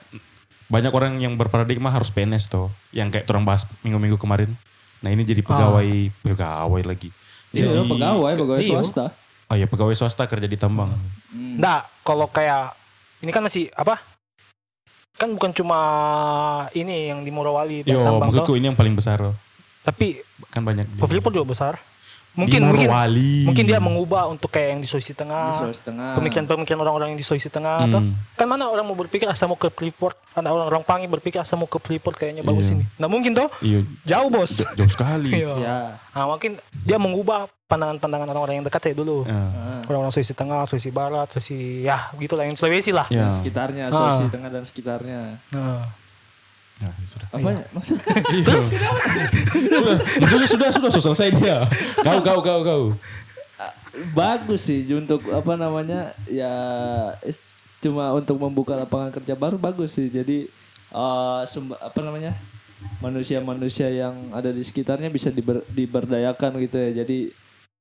banyak 0.68 0.92
orang 0.92 1.16
yang 1.18 1.34
berparadigma 1.34 1.88
harus 1.88 2.12
PNS 2.12 2.46
toh, 2.46 2.68
yang 2.92 3.08
kayak 3.08 3.24
orang 3.26 3.48
bahas 3.48 3.64
minggu-minggu 3.80 4.20
kemarin. 4.20 4.52
Nah 5.00 5.08
ini 5.08 5.24
jadi 5.24 5.40
pegawai, 5.40 6.12
pegawai 6.20 6.82
lagi. 6.84 7.08
Iya, 7.50 7.72
Jadi- 7.72 7.90
pegawai, 7.90 8.32
pegawai 8.34 8.60
Iya. 8.60 8.72
swasta. 8.76 9.04
Oh 9.48 9.56
ya 9.56 9.66
pegawai 9.68 9.94
swasta 9.94 10.24
kerja 10.24 10.44
di 10.44 10.56
tambang. 10.56 10.92
Hmm. 11.28 11.60
Nggak, 11.60 11.82
kalau 12.02 12.28
kayak 12.28 12.72
ini 13.20 13.30
kan 13.30 13.40
masih 13.40 13.68
apa? 13.72 14.00
Kan 15.14 15.32
bukan 15.32 15.54
cuma 15.54 15.78
ini 16.74 17.08
yang 17.08 17.22
di 17.22 17.30
Morowali 17.30 17.86
Yo, 17.86 18.02
tambang 18.02 18.28
toh. 18.28 18.42
maksudku 18.42 18.54
ini 18.58 18.68
yang 18.68 18.78
paling 18.78 18.92
besar 18.92 19.20
loh. 19.22 19.36
Tapi 19.84 20.20
Kan 20.50 20.64
banyak. 20.64 20.88
Freeport 20.98 21.32
juga 21.32 21.46
besar. 21.46 21.74
Di 22.34 22.40
Mungkin 22.40 22.60
mungkin 22.64 22.90
Morowali. 22.90 23.34
mungkin 23.44 23.64
dia 23.64 23.78
mengubah 23.78 24.26
untuk 24.26 24.50
kayak 24.50 24.68
yang 24.68 24.80
di 24.80 24.86
Sulawesi 24.86 25.10
Di 25.10 25.16
Tengah. 25.16 25.46
Sulawesi 25.56 25.82
Tengah. 25.82 26.10
Pemikiran-pemikiran 26.14 26.78
orang-orang 26.80 27.08
yang 27.08 27.20
di 27.20 27.22
Sulawesi 27.22 27.46
Tengah 27.46 27.76
atau 27.80 28.00
Hmm. 28.00 28.18
kan 28.34 28.46
mana 28.46 28.66
orang 28.66 28.82
mau 28.82 28.92
berpikir 28.92 29.24
asal 29.24 29.46
mau 29.46 29.54
ke 29.54 29.68
Freeport, 29.68 30.18
ada 30.32 30.48
orang-orang 30.48 30.82
Pangi 30.82 31.06
berpikir 31.06 31.38
asal 31.38 31.56
mau 31.56 31.64
ke 31.64 31.78
Freeport 31.78 32.14
kayaknya 32.14 32.42
bagus 32.42 32.66
Iya. 32.66 32.74
ini. 32.74 32.84
Nah 32.96 33.06
mungkin 33.06 33.30
toh 33.32 33.46
Iya, 33.60 33.86
jauh 34.04 34.28
bos. 34.28 34.50
j- 34.52 34.66
jauh 34.74 34.90
sekali. 34.90 35.30
Iya. 35.40 35.52
Ya. 35.56 35.78
Nah, 36.10 36.26
mungkin 36.28 36.58
dia 36.76 36.94
mengubah 36.96 37.46
pandangan-pandangan 37.64 38.26
orang-orang 38.28 38.54
yang 38.56 38.66
dekat 38.66 38.82
saya 38.82 38.94
dulu. 38.94 39.22
Ya. 39.24 39.34
Ah. 39.34 39.82
Orang-orang 39.84 40.10
Sulawesi 40.10 40.34
Tengah, 40.34 40.62
Sulawesi 40.64 40.90
Barat, 40.90 41.26
Sulawesi 41.28 41.58
ya 41.82 42.10
gitulah 42.14 42.42
yang 42.42 42.54
Sulawesi 42.54 42.90
lah. 42.90 43.06
Ya. 43.08 43.24
Dan 43.24 43.34
sekitarnya, 43.36 43.84
Ah. 43.84 43.92
Sulawesi 43.92 44.26
Tengah 44.28 44.50
dan 44.50 44.62
sekitarnya. 44.64 45.20
Nah. 45.50 45.86
Ya, 46.82 46.90
sudah. 47.06 47.26
Apa 47.30 47.48
maksud? 47.70 47.96
Iya. 48.34 48.44
sudah, 48.58 49.96
sudah, 50.26 50.48
sudah, 50.48 50.68
sudah, 50.74 50.90
sudah 50.90 51.02
selesai 51.10 51.28
dia. 51.38 51.62
Kau, 52.02 52.18
kau, 52.18 52.40
kau, 52.42 52.60
kau. 52.66 52.84
bagus 54.10 54.66
sih 54.66 54.82
untuk 54.90 55.22
apa 55.30 55.54
namanya 55.54 56.10
ya 56.26 56.50
cuma 57.78 58.10
untuk 58.10 58.42
membuka 58.42 58.74
lapangan 58.74 59.14
kerja 59.14 59.38
baru 59.38 59.54
bagus 59.54 59.94
sih 59.94 60.10
jadi 60.10 60.50
sumber 61.46 61.78
apa 61.78 62.00
namanya 62.02 62.34
manusia-manusia 62.98 63.88
yang 63.94 64.34
ada 64.34 64.50
di 64.50 64.66
sekitarnya 64.66 65.14
bisa 65.14 65.30
diber- 65.30 65.62
diberdayakan 65.70 66.58
gitu 66.66 66.74
ya 66.74 67.06
jadi 67.06 67.18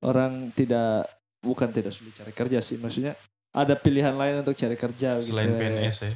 orang 0.06 0.54
tidak 0.54 1.10
bukan 1.42 1.68
tidak 1.74 1.92
sulit 1.92 2.14
cari 2.16 2.32
kerja 2.32 2.58
sih 2.62 2.78
maksudnya 2.78 3.18
ada 3.54 3.74
pilihan 3.78 4.14
lain 4.14 4.42
untuk 4.42 4.58
cari 4.58 4.74
kerja 4.74 5.18
Selain 5.22 5.50
gitu 5.50 5.54
ya. 5.54 5.60
PNS 5.60 5.96
ya. 6.02 6.12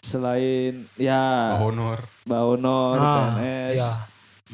Selain 0.00 0.84
ya 0.96 1.56
Honor. 1.56 2.00
Honor 2.26 2.96
Ah, 2.96 3.36
PNS 3.36 3.76
ya. 3.76 3.92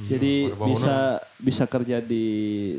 jadi 0.07 0.35
Iya, 0.45 0.55
Bawa 0.55 0.67
bisa 0.69 0.95
honor. 1.17 1.39
bisa 1.39 1.65
kerja 1.65 1.97
di 1.99 2.27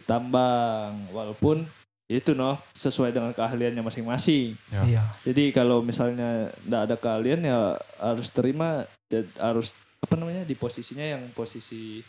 tambang 0.04 0.94
walaupun 1.10 1.66
itu 2.08 2.32
noh 2.32 2.56
sesuai 2.74 3.12
dengan 3.12 3.32
keahliannya 3.32 3.84
masing-masing. 3.84 4.56
Ya. 4.70 4.82
Iya. 4.86 5.04
Jadi 5.24 5.52
kalau 5.52 5.82
misalnya 5.82 6.54
tidak 6.56 6.82
ada 6.82 6.96
keahlian 6.96 7.42
ya 7.42 7.60
harus 7.98 8.28
terima 8.30 8.70
dan 9.06 9.28
harus 9.36 9.72
apa 9.98 10.14
namanya 10.14 10.42
di 10.42 10.54
posisinya 10.54 11.04
yang 11.04 11.24
posisi 11.32 12.00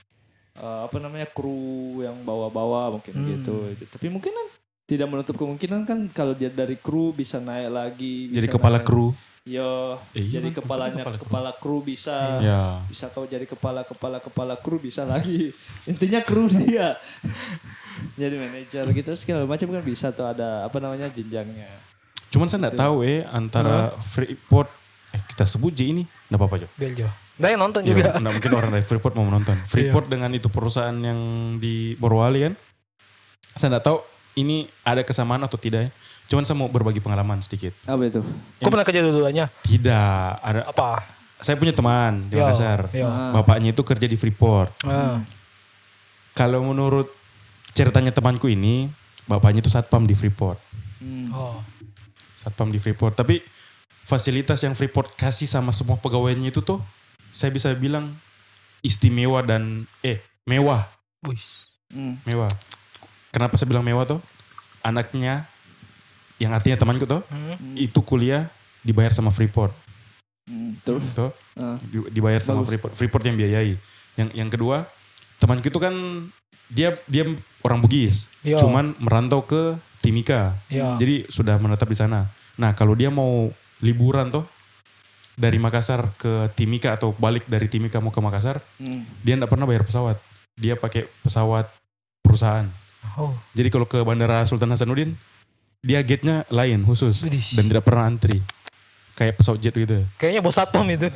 eh, 0.54 0.80
apa 0.84 0.98
namanya 0.98 1.26
kru 1.26 1.58
yang 2.00 2.14
bawa-bawa 2.22 2.92
mungkin 2.92 3.10
Hmm. 3.12 3.26
gitu. 3.32 3.56
Tapi 3.88 4.06
mungkin 4.06 4.30
kan 4.30 4.46
tidak 4.86 5.06
menutup 5.06 5.34
kemungkinan 5.34 5.82
kan 5.82 5.98
kalau 6.08 6.32
dia 6.32 6.48
dari 6.48 6.74
kru 6.74 7.10
bisa 7.10 7.38
naik 7.38 7.68
lagi. 7.68 8.14
Jadi 8.28 8.44
bisa 8.44 8.54
kepala 8.54 8.78
naik- 8.78 8.86
kru. 8.86 9.10
Yo, 9.48 9.96
Eh, 10.12 10.20
iya, 10.20 10.38
jadi 10.38 10.52
kan, 10.52 10.60
kepalanya 10.60 11.00
kepala 11.00 11.16
kepala, 11.16 11.50
kru. 11.54 11.80
kru 11.80 11.86
bisa 11.86 12.36
Ya. 12.38 12.84
bisa 12.84 13.08
kau 13.08 13.24
jadi 13.24 13.42
kepala 13.42 13.80
kepala 13.82 14.20
kepala 14.20 14.54
kru 14.54 14.76
bisa 14.76 15.02
lagi 15.02 15.56
intinya 15.90 16.20
kru 16.20 16.46
dia 16.46 17.00
jadi 18.20 18.36
manajer 18.36 18.84
gitu 18.92 19.10
segala 19.14 19.42
macam 19.42 19.66
kan 19.66 19.80
bisa 19.80 20.10
tuh 20.10 20.26
ada 20.26 20.62
apa 20.62 20.76
namanya 20.78 21.08
jenjangnya 21.08 21.70
Cuman 22.28 22.44
saya 22.44 22.60
nggak 22.62 22.76
tahu 22.76 22.96
eh 23.02 23.24
antara 23.24 23.96
Freeport 24.04 24.68
eh 25.08 25.22
kita 25.24 25.48
sebut 25.48 25.72
J 25.72 25.80
ini 25.88 26.02
nggak 26.28 26.36
apa-apa 26.36 26.56
Jo. 26.60 26.68
Beljo. 26.76 27.08
Nah 27.38 27.48
yang 27.48 27.56
nonton 27.58 27.80
Ya, 27.80 27.88
juga. 27.88 28.12
nggak 28.14 28.34
mungkin 28.34 28.52
orang 28.52 28.70
dari 28.70 28.84
Freeport 28.84 29.16
mau 29.16 29.24
menonton. 29.24 29.56
Freeport 29.64 30.06
dengan 30.06 30.28
itu 30.30 30.46
perusahaan 30.46 30.92
yang 30.92 31.16
di 31.56 31.96
Morowali 31.96 32.44
kan. 32.44 32.54
Saya 33.56 33.72
nggak 33.72 33.86
tahu 33.86 33.98
ini 34.36 34.68
ada 34.82 35.00
kesamaan 35.00 35.40
atau 35.40 35.56
tidak 35.56 35.88
ya. 35.88 35.90
Cuman 36.28 36.44
saya 36.44 36.60
mau 36.60 36.68
berbagi 36.68 37.00
pengalaman 37.00 37.40
sedikit. 37.40 37.72
apa 37.88 38.04
itu 38.04 38.20
Kau 38.60 38.68
pernah 38.68 38.84
kerja 38.84 39.00
dua-duanya? 39.00 39.48
Tidak, 39.64 40.30
ada 40.44 40.68
Apa? 40.68 41.00
saya 41.38 41.54
punya 41.54 41.70
teman 41.70 42.26
di 42.26 42.34
Yo, 42.34 42.42
Makassar. 42.42 42.90
yo. 42.90 43.06
Ah. 43.06 43.30
Bapaknya 43.30 43.70
itu 43.70 43.82
kerja 43.86 44.06
di 44.10 44.18
Freeport. 44.18 44.74
Ah. 44.82 45.22
Kalau 46.34 46.66
menurut 46.66 47.08
ceritanya 47.72 48.10
temanku 48.10 48.50
ini, 48.50 48.90
bapaknya 49.24 49.62
itu 49.62 49.70
satpam 49.70 50.02
di 50.02 50.18
Freeport. 50.18 50.58
Hmm. 50.98 51.30
Oh. 51.30 51.62
Satpam 52.34 52.74
di 52.74 52.82
Freeport. 52.82 53.14
Tapi 53.14 53.38
fasilitas 54.02 54.58
yang 54.66 54.74
Freeport 54.74 55.14
kasih 55.14 55.46
sama 55.46 55.70
semua 55.70 55.94
pegawainya 55.94 56.50
itu 56.50 56.58
tuh, 56.58 56.82
saya 57.30 57.54
bisa 57.54 57.70
bilang 57.70 58.18
istimewa 58.82 59.38
dan 59.42 59.86
eh 60.02 60.18
mewah, 60.42 60.90
Wih. 61.22 61.38
Hmm. 61.94 62.18
mewah. 62.26 62.50
Kenapa 63.30 63.54
saya 63.54 63.70
bilang 63.70 63.86
mewah 63.86 64.10
tuh? 64.10 64.18
Anaknya, 64.82 65.46
yang 66.38 66.54
artinya 66.54 66.74
temanku 66.74 67.04
tuh, 67.04 67.22
Hmm. 67.28 67.74
Itu 67.74 68.00
kuliah 68.00 68.46
dibayar 68.80 69.10
sama 69.10 69.30
Freeport, 69.30 69.74
Hmm. 70.46 70.78
terus 70.80 71.02
tuh 71.12 71.30
ah. 71.54 71.76
di- 71.82 72.08
dibayar 72.10 72.38
sama 72.38 72.62
Bagus. 72.62 72.68
Freeport. 72.72 72.92
Freeport 72.94 73.22
yang 73.24 73.36
biayai. 73.36 73.74
Yang 74.14 74.28
yang 74.32 74.48
kedua, 74.48 74.86
temanku 75.36 75.66
itu 75.66 75.78
kan 75.78 75.94
dia 76.68 76.96
dia 77.04 77.24
orang 77.60 77.80
Bugis, 77.80 78.30
Yo. 78.40 78.56
cuman 78.56 78.94
merantau 78.98 79.42
ke 79.42 79.76
Timika. 79.98 80.54
Ya. 80.68 80.94
Jadi 80.94 81.26
sudah 81.26 81.58
menetap 81.58 81.86
di 81.86 81.96
sana. 81.96 82.30
Nah, 82.54 82.72
kalau 82.72 82.94
dia 82.94 83.10
mau 83.10 83.50
liburan 83.78 84.30
tuh 84.30 84.46
dari 85.34 85.58
Makassar 85.58 86.14
ke 86.14 86.50
Timika 86.54 86.94
atau 86.94 87.14
balik 87.14 87.46
dari 87.46 87.66
Timika 87.66 87.98
mau 87.98 88.10
ke 88.10 88.18
Makassar, 88.18 88.58
Hmm. 88.78 89.06
dia 89.22 89.34
nggak 89.34 89.50
pernah 89.50 89.66
bayar 89.66 89.82
pesawat. 89.82 90.18
Dia 90.54 90.74
pakai 90.74 91.06
pesawat 91.22 91.70
perusahaan. 92.18 92.66
Oh. 93.14 93.30
Jadi 93.54 93.68
kalau 93.70 93.86
ke 93.86 94.02
Bandara 94.02 94.42
Sultan 94.44 94.70
Hasanuddin, 94.70 95.14
dia 95.80 96.00
gate-nya 96.00 96.42
lain 96.48 96.82
khusus 96.82 97.22
Widih. 97.22 97.44
dan 97.54 97.64
tidak 97.66 97.84
pernah 97.84 98.04
antri. 98.06 98.42
kayak 99.14 99.34
pesawat 99.34 99.58
jet 99.58 99.74
gitu. 99.74 99.94
ya. 99.98 100.04
Kayaknya 100.14 100.40
bos 100.40 100.54
satpam 100.54 100.86
itu. 100.86 101.10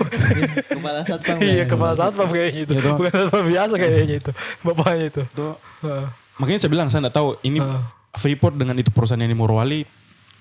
Kepala 0.74 1.06
satpam. 1.06 1.38
iya, 1.38 1.64
kepala 1.64 1.94
satpam 1.94 2.26
kayaknya 2.26 2.66
itu. 2.66 2.72
Iya, 2.74 2.82
dong. 2.82 2.96
Bukan 2.98 3.12
satpam 3.14 3.44
biasa 3.46 3.74
kayaknya 3.76 4.16
itu. 4.18 4.30
Bapaknya 4.60 5.04
itu. 5.06 5.22
Tuh. 5.30 5.54
Heeh. 5.82 6.06
Makanya 6.34 6.58
saya 6.58 6.70
bilang 6.70 6.88
saya 6.88 7.00
nggak 7.06 7.14
tahu 7.14 7.28
ini 7.42 7.58
Ah. 7.58 7.86
Freeport 8.10 8.54
dengan 8.54 8.74
itu 8.74 8.90
perusahaan 8.90 9.18
yang 9.18 9.30
di 9.30 9.38
Morowali 9.38 9.86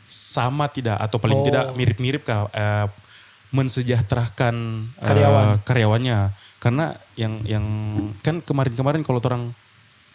sama 0.09 0.65
tidak 0.67 0.97
atau 0.97 1.21
paling 1.21 1.37
Oh. 1.37 1.45
tidak 1.45 1.69
mirip-mirip 1.73 2.25
kah 2.25 2.49
eh, 2.49 2.89
mensejahterakan 3.51 4.55
eh, 4.95 5.05
Karyawan. 5.05 5.47
karyawannya 5.63 6.17
karena 6.57 6.85
yang 7.13 7.43
yang 7.43 7.65
kan 8.19 8.41
kemarin-kemarin 8.41 9.01
kalau 9.01 9.21
orang 9.21 9.53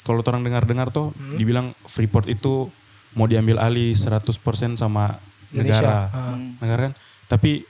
kalau 0.02 0.18
orang 0.20 0.42
dengar-dengar 0.42 0.90
tuh 0.90 1.12
Hmm. 1.12 1.38
dibilang 1.38 1.66
Freeport 1.84 2.26
itu 2.26 2.74
mau 3.12 3.24
diambil 3.24 3.58
alih 3.58 3.92
100% 3.92 4.32
sama 4.74 5.20
Indonesia. 5.48 5.78
negara 5.78 5.96
Ah. 6.06 6.32
Hmm. 6.32 6.56
negara 6.58 6.80
kan 6.82 6.92
tapi 7.26 7.64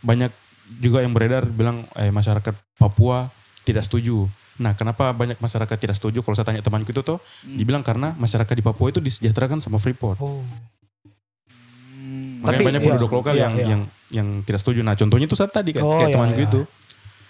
banyak 0.00 0.32
juga 0.74 1.00
yang 1.00 1.12
beredar 1.12 1.44
bilang 1.46 1.84
eh, 1.94 2.08
masyarakat 2.08 2.52
Papua 2.74 3.28
tidak 3.62 3.82
setuju 3.82 4.28
nah 4.54 4.72
kenapa 4.72 5.10
banyak 5.10 5.36
masyarakat 5.36 5.76
tidak 5.76 5.96
setuju 5.96 6.20
kalau 6.20 6.34
saya 6.34 6.46
tanya 6.46 6.60
temanku 6.60 6.90
itu 6.90 7.00
tuh 7.00 7.18
Hmm. 7.42 7.56
dibilang 7.56 7.80
karena 7.80 8.12
masyarakat 8.14 8.52
di 8.52 8.60
Papua 8.60 8.88
itu 8.88 8.98
disejahterakan 8.98 9.58
sama 9.58 9.76
Freeport 9.76 10.16
Oh. 10.18 10.44
Hmm. 11.92 12.40
makanya 12.40 12.52
Tapi, 12.54 12.66
banyak 12.66 12.80
iya, 12.80 12.86
penduduk 12.86 13.10
lokal 13.12 13.34
iya, 13.34 13.42
yang 13.42 13.54
iya. 13.54 13.66
yang 13.66 13.82
yang 14.10 14.28
tidak 14.42 14.60
setuju 14.60 14.80
nah 14.80 14.92
contohnya 14.92 15.24
itu 15.24 15.34
saat 15.34 15.50
tadi 15.50 15.72
kan 15.72 15.82
Oh, 15.82 15.94
kayak 15.94 16.08
iya, 16.08 16.14
temanku 16.14 16.38
iya. 16.38 16.48
itu 16.48 16.60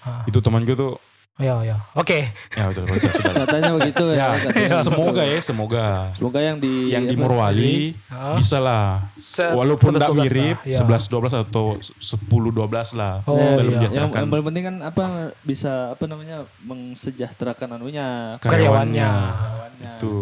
Ah. 0.03 0.27
itu 0.27 0.39
temanku 0.41 0.73
tuh 0.75 0.93
Ya, 1.41 1.57
ya. 1.65 1.81
Oke. 1.97 2.29
ya 2.53 2.69
betul 2.69 2.85
betul 2.85 3.09
sudah 3.09 3.33
Katanya 3.49 3.73
begitu 3.73 4.05
ya. 4.13 4.17
ya 4.21 4.29
katanya. 4.37 4.79
semoga 4.85 5.23
ya 5.25 5.39
semoga 5.41 5.87
Semoga 6.13 6.39
yang 6.39 6.57
di 6.61 6.93
yang 6.93 7.09
di 7.09 7.17
apa, 7.17 7.23
Morowali 7.25 7.97
Ah. 8.07 8.37
bisa 8.37 8.61
lah 8.61 9.01
Se- 9.17 9.49
walaupun 9.49 9.91
11, 9.91 9.97
tidak 9.97 10.11
12 10.13 10.29
mirip 10.29 10.59
ya. 10.63 10.79
11 10.79 11.09
12 11.09 11.33
atau 11.33 11.65
10 11.81 12.21
12 12.53 12.93
lah 12.93 13.25
Oh, 13.25 13.35
Ya, 13.35 13.49
dalam 13.57 13.73
iya. 13.73 13.89
yang, 13.97 14.13
yang 14.13 14.29
paling 14.29 14.45
penting 14.45 14.63
kan 14.63 14.77
apa 14.85 15.05
bisa 15.41 15.73
apa 15.91 16.05
namanya 16.05 16.37
mensejahterakan 16.61 17.81
anunya 17.81 18.37
Karyawannya. 18.39 19.09
karyawannya. 19.09 19.91
itu 19.97 20.15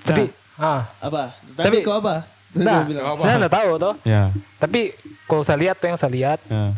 Tapi 0.00 0.22
Nah. 0.54 0.62
ah, 0.62 0.82
Apa? 1.02 1.22
Tapi- 1.50 1.66
Tapi 1.66 1.76
kok 1.82 1.96
apa? 1.98 2.14
Nah, 2.54 2.86
bilang. 2.86 3.18
saya 3.18 3.34
nggak 3.36 3.50
tahu 3.52 3.70
toh. 3.76 3.94
ya 4.02 4.30
Tapi 4.56 4.94
kalau 5.26 5.42
saya 5.42 5.58
lihat 5.58 5.76
tuh 5.76 5.90
yang 5.90 5.98
saya 5.98 6.14
lihat, 6.14 6.38
ya 6.46 6.70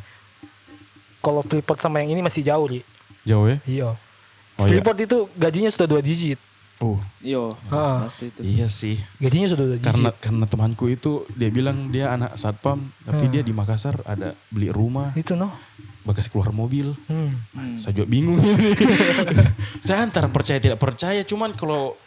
kalau 1.21 1.45
Freeport 1.45 1.77
sama 1.77 2.01
yang 2.01 2.11
ini 2.11 2.23
masih 2.23 2.41
jauh, 2.41 2.65
Ri. 2.65 2.81
Jauh 3.27 3.47
ya 3.47 3.59
Iya. 3.67 3.91
Oh, 4.57 4.65
iya. 4.65 4.69
Freeport 4.73 4.99
itu 4.99 5.19
gajinya 5.35 5.69
sudah 5.69 5.87
dua 5.87 6.01
digit. 6.01 6.39
oh 6.77 6.97
Iyo, 7.19 7.57
Ah. 7.67 8.05
pasti 8.05 8.29
itu. 8.29 8.41
iya 8.41 8.67
sih 8.67 8.97
Gajinya 9.17 9.49
sudah 9.49 9.65
dua 9.67 9.77
digit. 9.77 9.87
karena 9.87 10.11
karena 10.15 10.45
temanku 10.45 10.87
itu 10.87 11.13
dia 11.31 11.49
bilang 11.49 11.89
dia 11.89 12.09
anak 12.11 12.37
satpam 12.37 12.85
tapi 13.03 13.27
Hmm. 13.27 13.33
dia 13.33 13.41
di 13.41 13.51
Makassar 13.51 14.01
ada 14.03 14.33
beli 14.47 14.69
rumah 14.69 15.13
itu 15.13 15.33
noh. 15.33 15.53
bekas 16.03 16.27
keluar 16.27 16.49
mobil 16.51 16.95
Hmm. 17.05 17.35
Hmm. 17.51 17.75
saya 17.75 17.93
juga 17.93 18.07
bingung 18.07 18.39
ini 18.39 18.71
saya 19.83 20.03
antara 20.03 20.29
percaya 20.29 20.57
tidak 20.57 20.77
percaya 20.77 21.21
cuman 21.21 21.51
kalau 21.51 21.99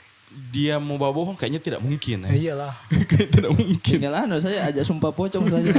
dia 0.48 0.78
mau 0.78 0.96
bawa 0.96 1.10
bohong 1.12 1.34
kayaknya 1.34 1.60
tidak 1.60 1.80
mungkin 1.80 2.22
Ya, 2.22 2.30
ya. 2.30 2.38
iyalah. 2.54 2.74
Kayaknya 3.10 3.30
tidak 3.34 3.52
mungkin 3.52 3.98
Tinggal 3.98 4.16
anu 4.16 4.38
saya 4.38 4.70
ajak 4.70 4.86
sumpah 4.86 5.10
pocong 5.10 5.42
saja. 5.44 5.74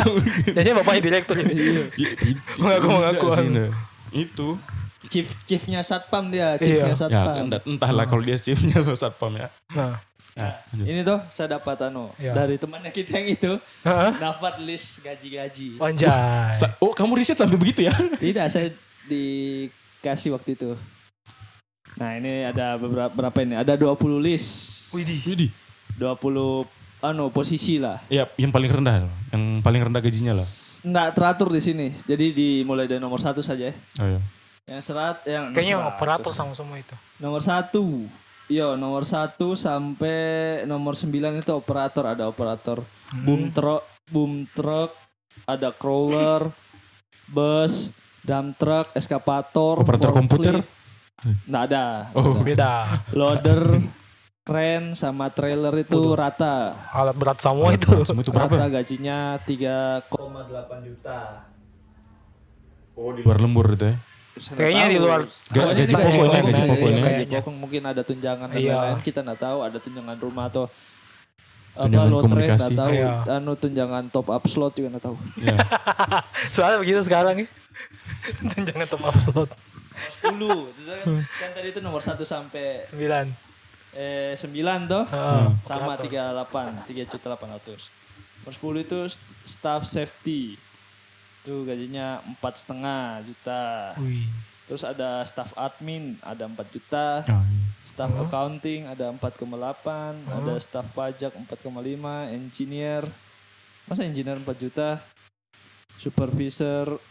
Kayaknya 0.56 0.72
bapaknya 0.74 1.00
direktur 1.04 1.36
ini. 1.38 1.52
Iya, 1.94 2.16
Mengaku-mengaku. 2.56 3.26
itu 4.10 4.48
Chief 5.10 5.26
chiefnya 5.42 5.82
satpam 5.82 6.30
dia, 6.30 6.54
chiefnya 6.54 6.86
Iya. 6.86 6.94
ya 6.94 6.96
satpam. 6.96 7.34
entah- 7.44 7.64
entahlah 7.66 8.04
kalau 8.06 8.22
dia 8.22 8.38
sama 8.38 8.94
satpam 8.94 9.32
ya 9.34 9.50
Nah. 9.74 9.98
Nah. 10.30 10.54
Ini 10.72 11.02
tuh 11.02 11.18
saya 11.26 11.58
dapat 11.58 11.76
anu 11.84 12.08
Iya. 12.14 12.32
dari 12.32 12.54
temannya 12.54 12.88
kita 12.88 13.12
yang 13.12 13.28
itu 13.28 13.52
Hah? 13.82 14.14
dapat 14.16 14.62
list 14.62 15.02
gaji-gaji. 15.02 15.76
Anjay. 15.76 16.54
Sa- 16.54 16.78
oh 16.78 16.94
kamu 16.94 17.18
riset 17.18 17.34
sampai 17.34 17.58
begitu 17.58 17.82
ya 17.82 17.92
Tidak, 18.22 18.46
saya 18.46 18.70
dikasih 19.04 20.30
waktu 20.30 20.54
itu. 20.54 20.70
Nah, 21.98 22.14
ini 22.14 22.46
ada 22.46 22.78
beberapa 22.78 23.10
berapa 23.10 23.38
ini? 23.42 23.58
Ada 23.58 23.74
20 23.74 24.16
list. 24.16 24.48
Widih. 24.90 25.20
Widih. 25.26 25.50
20 25.98 26.64
anu 27.00 27.28
posisi 27.28 27.76
lah. 27.76 27.98
ya 28.06 28.28
yang 28.36 28.48
paling 28.48 28.70
rendah 28.70 29.04
yang 29.30 29.44
paling 29.58 29.80
rendah 29.82 29.98
gajinya 29.98 30.32
lah 30.32 30.44
Nggak 30.80 31.08
teratur 31.12 31.48
di 31.48 31.60
sini. 31.60 31.86
Jadi 32.06 32.26
dimulai 32.30 32.84
dari 32.84 32.96
nomor 32.96 33.18
satu 33.18 33.40
saja 33.40 33.68
ya. 33.68 33.74
oh, 33.98 34.06
iya. 34.06 34.20
Yang 34.70 34.82
serat 34.86 35.16
yang 35.26 35.50
Kayaknya 35.50 35.74
yang 35.74 35.84
100. 35.84 35.92
operator 35.92 36.32
sama 36.32 36.52
semua 36.54 36.76
itu. 36.78 36.94
Nomor 37.18 37.42
satu. 37.42 38.06
Yo, 38.46 38.74
nomor 38.74 39.02
satu 39.02 39.54
sampai 39.54 40.18
nomor 40.64 40.94
sembilan 40.94 41.38
itu 41.38 41.50
operator. 41.50 42.06
Ada 42.06 42.26
operator 42.26 42.82
Hmm. 43.10 43.26
boom 43.26 43.42
truck, 43.50 43.82
boom 44.06 44.32
truck, 44.48 44.94
ada 45.44 45.74
crawler, 45.74 46.54
bus, 47.34 47.90
dump 48.22 48.54
truck, 48.54 48.94
eskavator, 48.94 49.82
Operator 49.82 50.14
komputer? 50.14 50.62
Nggak 51.44 51.62
ada. 51.66 51.86
Oh. 52.14 52.38
Beda. 52.38 53.02
Loader, 53.10 53.82
kren 54.40 54.94
sama 54.94 55.26
trailer 55.28 55.74
itu 55.76 56.14
rata. 56.14 56.78
Alat 56.90 57.18
berat 57.18 57.38
semua 57.38 57.74
itu. 57.74 57.90
semua 58.06 58.22
itu 58.22 58.30
berapa 58.30 58.46
Rata 58.48 58.70
gajinya 58.72 59.42
3,8 59.42 60.06
juta. 60.86 61.50
oh 62.94 63.10
di 63.10 63.22
luar 63.22 63.38
lembur 63.40 63.74
itu 63.74 63.90
ya 63.90 63.96
Kayaknya 64.32 64.86
di 64.86 64.94
tahu. 64.94 65.04
luar 65.04 65.20
gaji 65.20 65.82
pokoknya, 65.86 65.90
pokok, 65.90 66.30
gaji 66.40 66.50
iya, 66.56 66.70
pokoknya. 66.70 67.28
pokok 67.36 67.54
mungkin 67.54 67.82
ada 67.84 68.02
tunjangan 68.02 68.46
dan 68.46 68.56
Iya. 68.56 68.72
lain-lain 68.72 69.00
kita 69.00 69.20
nggak 69.20 69.40
tahu 69.40 69.58
ada 69.60 69.78
tunjangan 69.78 70.16
rumah 70.16 70.46
atau 70.46 70.64
Tunjangan 71.72 72.08
lotre, 72.08 72.24
komunikasi. 72.26 72.72
tahu 72.72 72.90
Iya. 72.92 73.10
anu 73.32 73.52
tunjangan 73.54 74.04
top 74.08 74.26
up 74.28 74.44
slot 74.44 74.72
juga 74.72 74.88
nggak 74.90 75.04
tahu 75.04 75.16
ya. 75.36 75.56
Soalnya 76.54 76.78
begitu 76.78 77.00
sekarang 77.02 77.36
ya. 77.36 77.46
Jangan 78.66 78.86
top 78.86 79.02
up 79.02 79.16
slot. 79.16 79.50
10 80.22 80.32
kan 81.36 81.50
tadi 81.52 81.68
itu 81.68 81.80
nomor 81.80 82.00
1 82.00 82.16
sampai 82.20 82.80
9. 82.86 83.28
eh 83.92 84.32
9 84.34 84.46
toh 84.86 85.04
Heeh. 85.04 85.44
sama 85.62 85.94
operator. 85.94 86.06
38 86.80 86.88
3 86.88 87.10
juta 87.10 87.26
800 87.28 87.90
nomor 88.40 88.54
10 88.54 88.80
itu 88.80 88.98
st- 89.06 89.20
staff 89.44 89.82
safety 89.84 90.54
itu 91.50 91.66
gajinya 91.66 92.22
empat 92.22 92.62
setengah 92.62 93.26
juta. 93.26 93.62
Wih. 93.98 94.30
terus 94.70 94.86
ada 94.86 95.26
staff 95.26 95.50
admin 95.58 96.14
ada 96.22 96.46
4 96.46 96.54
juta. 96.70 97.26
Oh, 97.26 97.42
iya. 97.42 97.66
staff 97.90 98.14
Oh. 98.14 98.22
accounting 98.22 98.86
ada 98.86 99.10
4,8 99.10 100.14
ada 100.30 100.54
staff 100.62 100.86
pajak 100.94 101.34
4,5 101.34 102.30
engineer. 102.30 103.02
Masa 103.90 104.06
engineer 104.06 104.38
4 104.38 104.46
juta? 104.62 105.02
Supervisor 105.98 107.02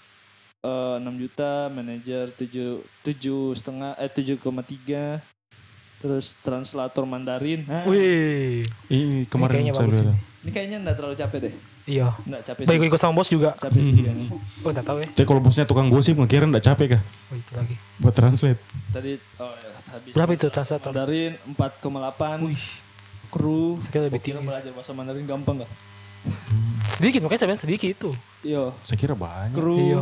eh, 0.64 0.96
6 1.04 1.04
juta. 1.20 1.68
Manajer 1.68 2.32
7 2.32 2.80
tujuh 3.04 3.60
setengah 3.60 4.00
eh 4.00 4.08
7,3 4.08 5.20
terus 6.00 6.40
translator 6.40 7.04
Mandarin. 7.04 7.68
Wih. 7.92 8.64
Ini 8.88 9.28
kemarin 9.28 9.68
kayaknya 9.68 9.76
bagus 9.76 10.00
ini. 10.00 10.16
Kayaknya 10.48 10.78
enggak 10.80 10.96
terlalu 10.96 11.16
capek 11.20 11.40
deh 11.44 11.56
Iya. 11.90 12.14
enggak 12.22 12.42
capek 12.46 12.64
Baik 12.64 12.82
ikut 12.86 13.02
sama 13.02 13.14
bos 13.18 13.26
juga. 13.28 13.58
capek 13.58 13.82
sih 13.82 13.94
kayaknya. 14.00 14.26
Oh, 14.62 14.70
enggak 14.70 14.86
tahu 14.86 14.98
ya. 15.02 15.08
Tapi 15.10 15.26
kalau 15.26 15.42
bosnya 15.42 15.66
tukang 15.66 15.90
gosip, 15.90 16.14
kira 16.24 16.46
enggak 16.46 16.62
capek 16.64 16.88
kah? 16.96 17.02
Oh, 17.02 17.36
itu 17.36 17.52
lagi. 17.52 17.76
Buat 17.98 18.14
translate. 18.14 18.62
tadi 18.90 19.12
oh 19.38 19.50
ya 19.52 19.72
habis 19.90 20.12
Berapa 20.14 20.32
itu 20.32 20.48
translator? 20.48 20.90
Mandarin 20.94 21.34
4,8 21.50 22.46
Wih. 22.46 22.62
kru 23.28 23.82
Saya 23.82 23.90
kira 23.92 24.04
lebih 24.06 24.22
tinggi. 24.22 24.46
belajar 24.46 24.72
bahasa 24.72 24.92
Mandarin 24.94 25.26
gampang 25.26 25.66
gak? 25.66 25.72
Sedikit, 26.92 27.24
makanya 27.24 27.42
saya 27.42 27.56
sedikit 27.56 27.90
itu. 27.90 28.12
Yo, 28.42 28.76
Saya 28.84 28.96
kira 28.96 29.16
banyak. 29.16 29.56
kru 29.56 29.80
Iya. 29.80 30.02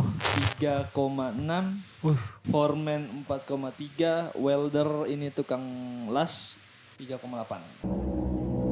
3,6 0.58 1.78
Wih. 2.02 2.18
foreman 2.44 3.24
4,3 3.24 4.34
welder 4.34 5.06
ini 5.06 5.30
tukang 5.30 5.62
las 6.10 6.58
3,8 6.98 7.62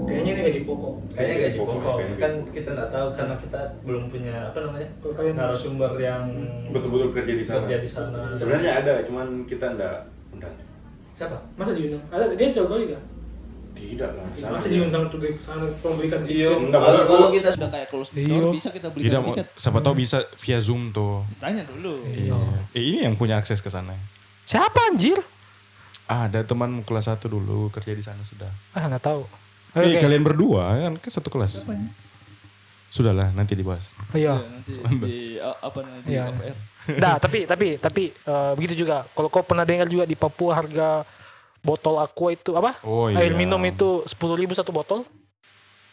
Kayaknya 0.06 0.30
ini 0.32 0.42
gaji 0.42 0.60
pokok. 0.62 0.94
kayaknya 1.12 1.36
gaji 1.42 1.58
pokok 1.58 1.94
kan 2.16 2.32
kita 2.48 2.68
nggak 2.72 2.90
tahu 2.90 3.08
karena 3.12 3.34
kita 3.36 3.60
belum 3.82 4.02
punya 4.06 4.34
apa 4.46 4.58
namanya 4.60 4.88
narasumber 5.34 5.92
yang 5.96 6.22
Betul-betul 6.70 7.10
kerja 7.12 7.32
di 7.32 7.44
kerja 7.44 7.76
di 7.76 7.90
sana 7.90 8.20
Sebenarnya 8.30 8.72
ada, 8.80 8.92
cuman 9.02 9.26
kita 9.44 9.66
enggak 9.72 9.96
undang. 10.30 10.54
siapa 11.12 11.36
Masa 11.54 11.72
diundang? 11.72 12.02
Ada 12.08 12.24
dia 12.32 12.48
kali 12.54 12.84
nggak? 12.88 13.04
Tidak 13.76 14.10
lah. 14.10 14.24
Masa 14.48 14.66
diundang 14.66 15.04
tuh 15.06 15.18
dari 15.18 15.36
sana 15.36 15.68
memberikan 15.68 16.20
iya 16.24 16.48
kalau, 16.48 17.02
kalau 17.04 17.28
kita 17.28 17.48
sudah 17.52 17.68
kayak 17.68 17.88
close 17.88 18.08
door 18.08 18.24
Iya. 18.24 18.48
bisa 18.50 18.68
kita 18.72 18.88
beli 18.88 19.02
Tidak, 19.04 19.20
tiket 19.26 19.46
siapa 19.52 19.78
tahu 19.80 19.94
bisa 19.94 20.18
via 20.38 20.58
Zoom 20.58 20.88
tuh. 20.90 21.20
tanya 21.36 21.60
dulu 21.62 22.00
Iya. 22.06 22.38
Eh, 22.72 22.82
ini 22.82 22.98
yang 23.04 23.14
punya 23.14 23.36
akses 23.36 23.60
ke 23.60 23.68
sana. 23.68 23.92
Siapa 24.44 24.88
anjir? 24.88 25.20
Ah, 26.06 26.24
ada 26.24 26.40
teman 26.40 26.80
kelas 26.80 27.10
1 27.10 27.26
dulu 27.26 27.66
kerja 27.68 27.90
di 27.90 28.00
sana 28.00 28.22
sudah. 28.22 28.46
Ah, 28.72 28.86
enggak 28.86 29.02
tahu. 29.02 29.26
Oke. 29.76 30.00
kalian 30.00 30.24
berdua 30.24 30.62
kan 30.80 30.94
ke 30.96 31.08
satu 31.08 31.28
kelas. 31.28 31.68
Sudahlah, 32.88 33.28
nanti 33.36 33.52
dibahas. 33.52 33.92
Oh, 34.08 34.16
iya. 34.16 34.40
Iya, 34.40 34.48
nanti 34.48 34.70
di 35.04 35.18
apa 35.36 35.78
namanya 35.84 36.00
di 36.00 36.10
Iya. 36.10 36.24
KPR 36.26 36.56
Nah, 37.02 37.14
tapi 37.18 37.38
tapi 37.44 37.66
tapi 37.76 38.02
eh, 38.08 38.52
begitu 38.54 38.86
juga. 38.86 39.04
Kalau 39.10 39.28
kau 39.28 39.42
pernah 39.42 39.66
dengar 39.66 39.84
juga 39.84 40.06
di 40.06 40.14
Papua 40.14 40.54
harga 40.56 41.02
botol 41.60 41.98
aqua 41.98 42.30
itu 42.30 42.54
apa? 42.54 42.78
Oh 42.86 43.10
Air 43.10 43.34
minum 43.34 43.58
itu 43.60 44.06
10.000 44.06 44.14
satu 44.54 44.70
botol. 44.70 45.02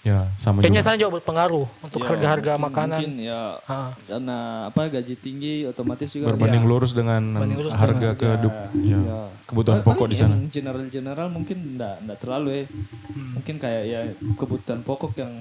Ya, 0.03 0.27
sama 0.35 0.59
Kayaknya 0.59 0.83
juga. 0.83 0.87
sana 0.91 0.99
juga 0.99 1.11
berpengaruh 1.15 1.65
untuk 1.79 1.99
Ya, 1.99 2.07
harga-harga 2.11 2.51
mungkin- 2.53 2.65
makanan. 2.67 2.99
Mungkin 2.99 3.13
ya 3.23 3.41
Ah, 3.63 3.95
karena 4.03 4.37
apa 4.67 4.79
gaji 4.91 5.15
tinggi 5.15 5.53
otomatis 5.63 6.11
juga 6.11 6.27
Berbanding 6.27 6.59
Iya. 6.59 6.69
lurus 6.69 6.91
dengan 6.91 7.23
lurus 7.39 7.71
harga 7.71 8.11
dengan 8.11 8.19
kehidup, 8.19 8.53
ya, 8.83 8.99
ya. 8.99 9.19
kebutuhan 9.47 9.79
Paling 9.79 9.87
pokok 9.95 10.07
di 10.11 10.15
sana. 10.19 10.35
yang 10.35 10.51
general-general 10.51 11.27
mungkin 11.31 11.57
enggak 11.73 11.95
enggak 12.03 12.17
terlalu 12.19 12.49
ya. 12.51 12.63
hmm. 12.67 13.31
Mungkin 13.33 13.55
kayak 13.57 13.83
ya 13.85 13.99
kebutuhan 14.35 14.81
pokok 14.83 15.11
yang 15.15 15.33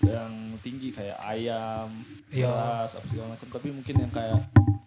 yang 0.00 0.32
tinggi 0.62 0.94
kayak 0.94 1.18
ayam, 1.20 1.90
Iya. 2.30 2.46
beras, 2.46 2.90
apa 2.94 3.04
segala 3.04 3.28
macam. 3.34 3.46
Tapi 3.50 3.68
mungkin 3.68 3.94
yang 3.98 4.12
kayak 4.12 4.38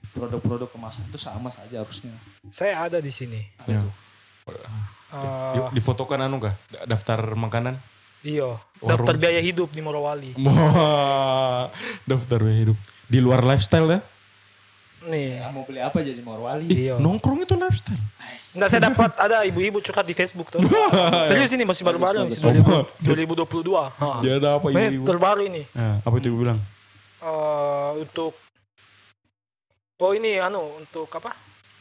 produk-produk 0.10 0.70
kemasan 0.72 1.04
itu 1.04 1.20
sama 1.20 1.52
saja 1.52 1.84
harusnya. 1.84 2.16
Saya 2.48 2.80
ada 2.82 2.98
di 2.98 3.12
sini. 3.12 3.44
Ya. 3.68 3.84
Ah, 5.08 5.52
Di- 5.68 5.76
Difotokan 5.76 6.20
anu 6.22 6.40
kah? 6.40 6.56
Da- 6.70 6.88
Daftar 6.88 7.20
makanan? 7.34 7.76
Iya. 8.22 8.58
Warung. 8.78 8.90
Daftar 8.94 9.16
biaya 9.16 9.42
hidup 9.42 9.70
di 9.70 9.82
Morowali. 9.82 10.32
Wah, 10.46 11.70
daftar 12.04 12.38
biaya 12.40 12.60
hidup. 12.64 12.78
Di 13.06 13.18
luar 13.18 13.42
lifestyle 13.42 13.88
ya? 13.88 14.00
Nih. 15.06 15.40
Ya, 15.40 15.48
mau 15.50 15.64
beli 15.64 15.80
apa 15.80 15.98
jadi 16.00 16.22
Morwali? 16.22 16.68
Ih, 16.68 16.78
Iya. 16.90 16.96
nongkrong 16.98 17.42
itu 17.42 17.54
lifestyle. 17.54 18.02
Enggak 18.52 18.70
saya 18.70 18.82
dapat 18.90 19.12
ada 19.16 19.46
ibu-ibu 19.46 19.78
curhat 19.80 20.02
di 20.04 20.14
Facebook 20.14 20.50
tuh. 20.50 20.62
Serius 21.30 21.54
ini 21.54 21.62
masih 21.62 21.86
baru-baru 21.86 22.26
masih 22.26 22.42
bagus. 22.42 22.90
2000 23.02 23.46
2022. 23.46 23.70
Ha. 23.78 24.10
Dia 24.26 24.34
ada 24.38 24.50
apa 24.58 24.66
Ini 24.68 24.78
ibu-ibu? 24.90 25.06
terbaru 25.06 25.42
ini. 25.46 25.62
Nah, 25.72 26.02
apa 26.02 26.16
itu 26.18 26.28
ibu 26.28 26.38
bilang? 26.42 26.60
Eh, 27.20 27.90
untuk 27.98 28.34
Oh 29.98 30.14
ini 30.14 30.38
anu 30.38 30.62
untuk 30.78 31.10
apa? 31.10 31.34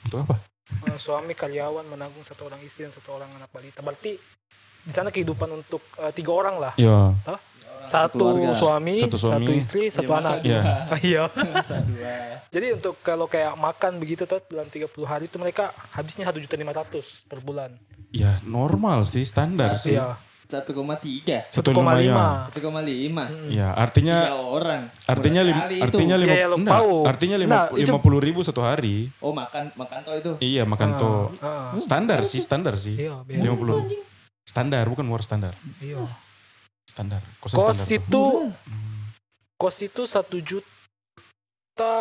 Untuk 0.04 0.24
apa? 0.24 0.40
Eh, 0.66 0.98
suami 0.98 1.32
karyawan 1.32 1.86
menanggung 1.86 2.22
satu 2.22 2.46
orang 2.46 2.58
istri 2.60 2.82
dan 2.82 2.92
satu 2.92 3.14
orang 3.14 3.30
anak 3.32 3.50
balita. 3.50 3.80
Berarti 3.80 4.18
di 4.82 4.92
sana 4.92 5.10
kehidupan 5.10 5.50
untuk 5.52 5.82
eh, 5.96 6.10
tiga 6.10 6.32
orang 6.32 6.56
lah. 6.58 6.72
Ya, 6.76 7.14
Satu 7.86 8.34
keluarga. 8.34 8.58
suami, 8.58 8.98
Satu 8.98 9.14
satu, 9.14 9.30
suami. 9.30 9.54
istri, 9.54 9.82
satu 9.88 10.10
masa 10.10 10.42
anak. 10.42 10.42
Iya. 10.46 10.60
Iya. 11.06 11.24
Jadi 12.50 12.66
untuk 12.74 12.98
kalau 12.98 13.30
kayak 13.30 13.54
makan 13.54 14.02
begitu 14.02 14.26
tuh 14.26 14.42
dalam 14.44 14.66
30 14.66 14.90
hari 15.02 15.30
itu 15.30 15.38
mereka 15.38 15.70
habisnya 15.94 16.26
satu 16.26 16.42
juta 16.42 16.54
lima 16.54 16.74
ratus 16.74 17.22
per 17.24 17.38
bulan. 17.38 17.70
ya 18.10 18.38
normal 18.42 19.04
sih, 19.04 19.22
standar 19.22 19.76
sih. 19.76 19.94
Iya. 19.94 20.18
1,3 20.46 21.50
Satu 21.50 21.70
1,5. 21.70 21.74
lumayan. 21.76 22.14
1,5 22.48 23.26
Hmm. 23.26 23.50
Ya, 23.50 23.66
Tiga 23.66 23.74
artinya 23.76 24.16
orang 24.32 24.82
artinya 25.04 25.40
Murah 25.40 25.48
lim, 25.48 25.56
sekali 25.56 25.74
itu. 25.74 25.84
artinya 25.84 26.16
lima, 26.16 26.30
Iya, 26.30 26.38
iya, 26.38 26.48
enggak, 26.52 26.78
tahu. 26.78 26.94
artinya 27.04 27.36
lima, 27.36 27.50
Nah, 27.50 27.64
itu- 27.68 27.78
lima 27.82 27.98
puluh 27.98 28.20
ribu 28.20 28.40
satu 28.40 28.60
hari. 28.60 28.96
oh 29.18 29.32
makan 29.32 29.64
makan 29.74 29.98
toh 30.00 30.14
itu 30.14 30.30
Iya 30.38 30.62
makan 30.64 30.88
Ah, 30.88 30.96
tuh 30.96 31.16
ah. 31.40 31.74
standar 31.76 32.20
sih, 32.22 32.38
standar 32.38 32.74
sih. 32.76 32.94
Iya, 32.96 33.26
Lima 33.26 33.54
puluh 33.54 33.82
standar 34.42 34.86
bukan 34.86 35.02
war 35.04 35.18
standar, 35.20 35.52
iya. 35.80 35.98
standar. 36.84 37.18
Kos 37.36 37.50
standar 37.50 37.74
tuh. 37.74 37.90
itu 37.92 38.24
kos 39.56 39.76
itu 39.80 40.02
satu 40.04 40.36
juta 40.38 41.92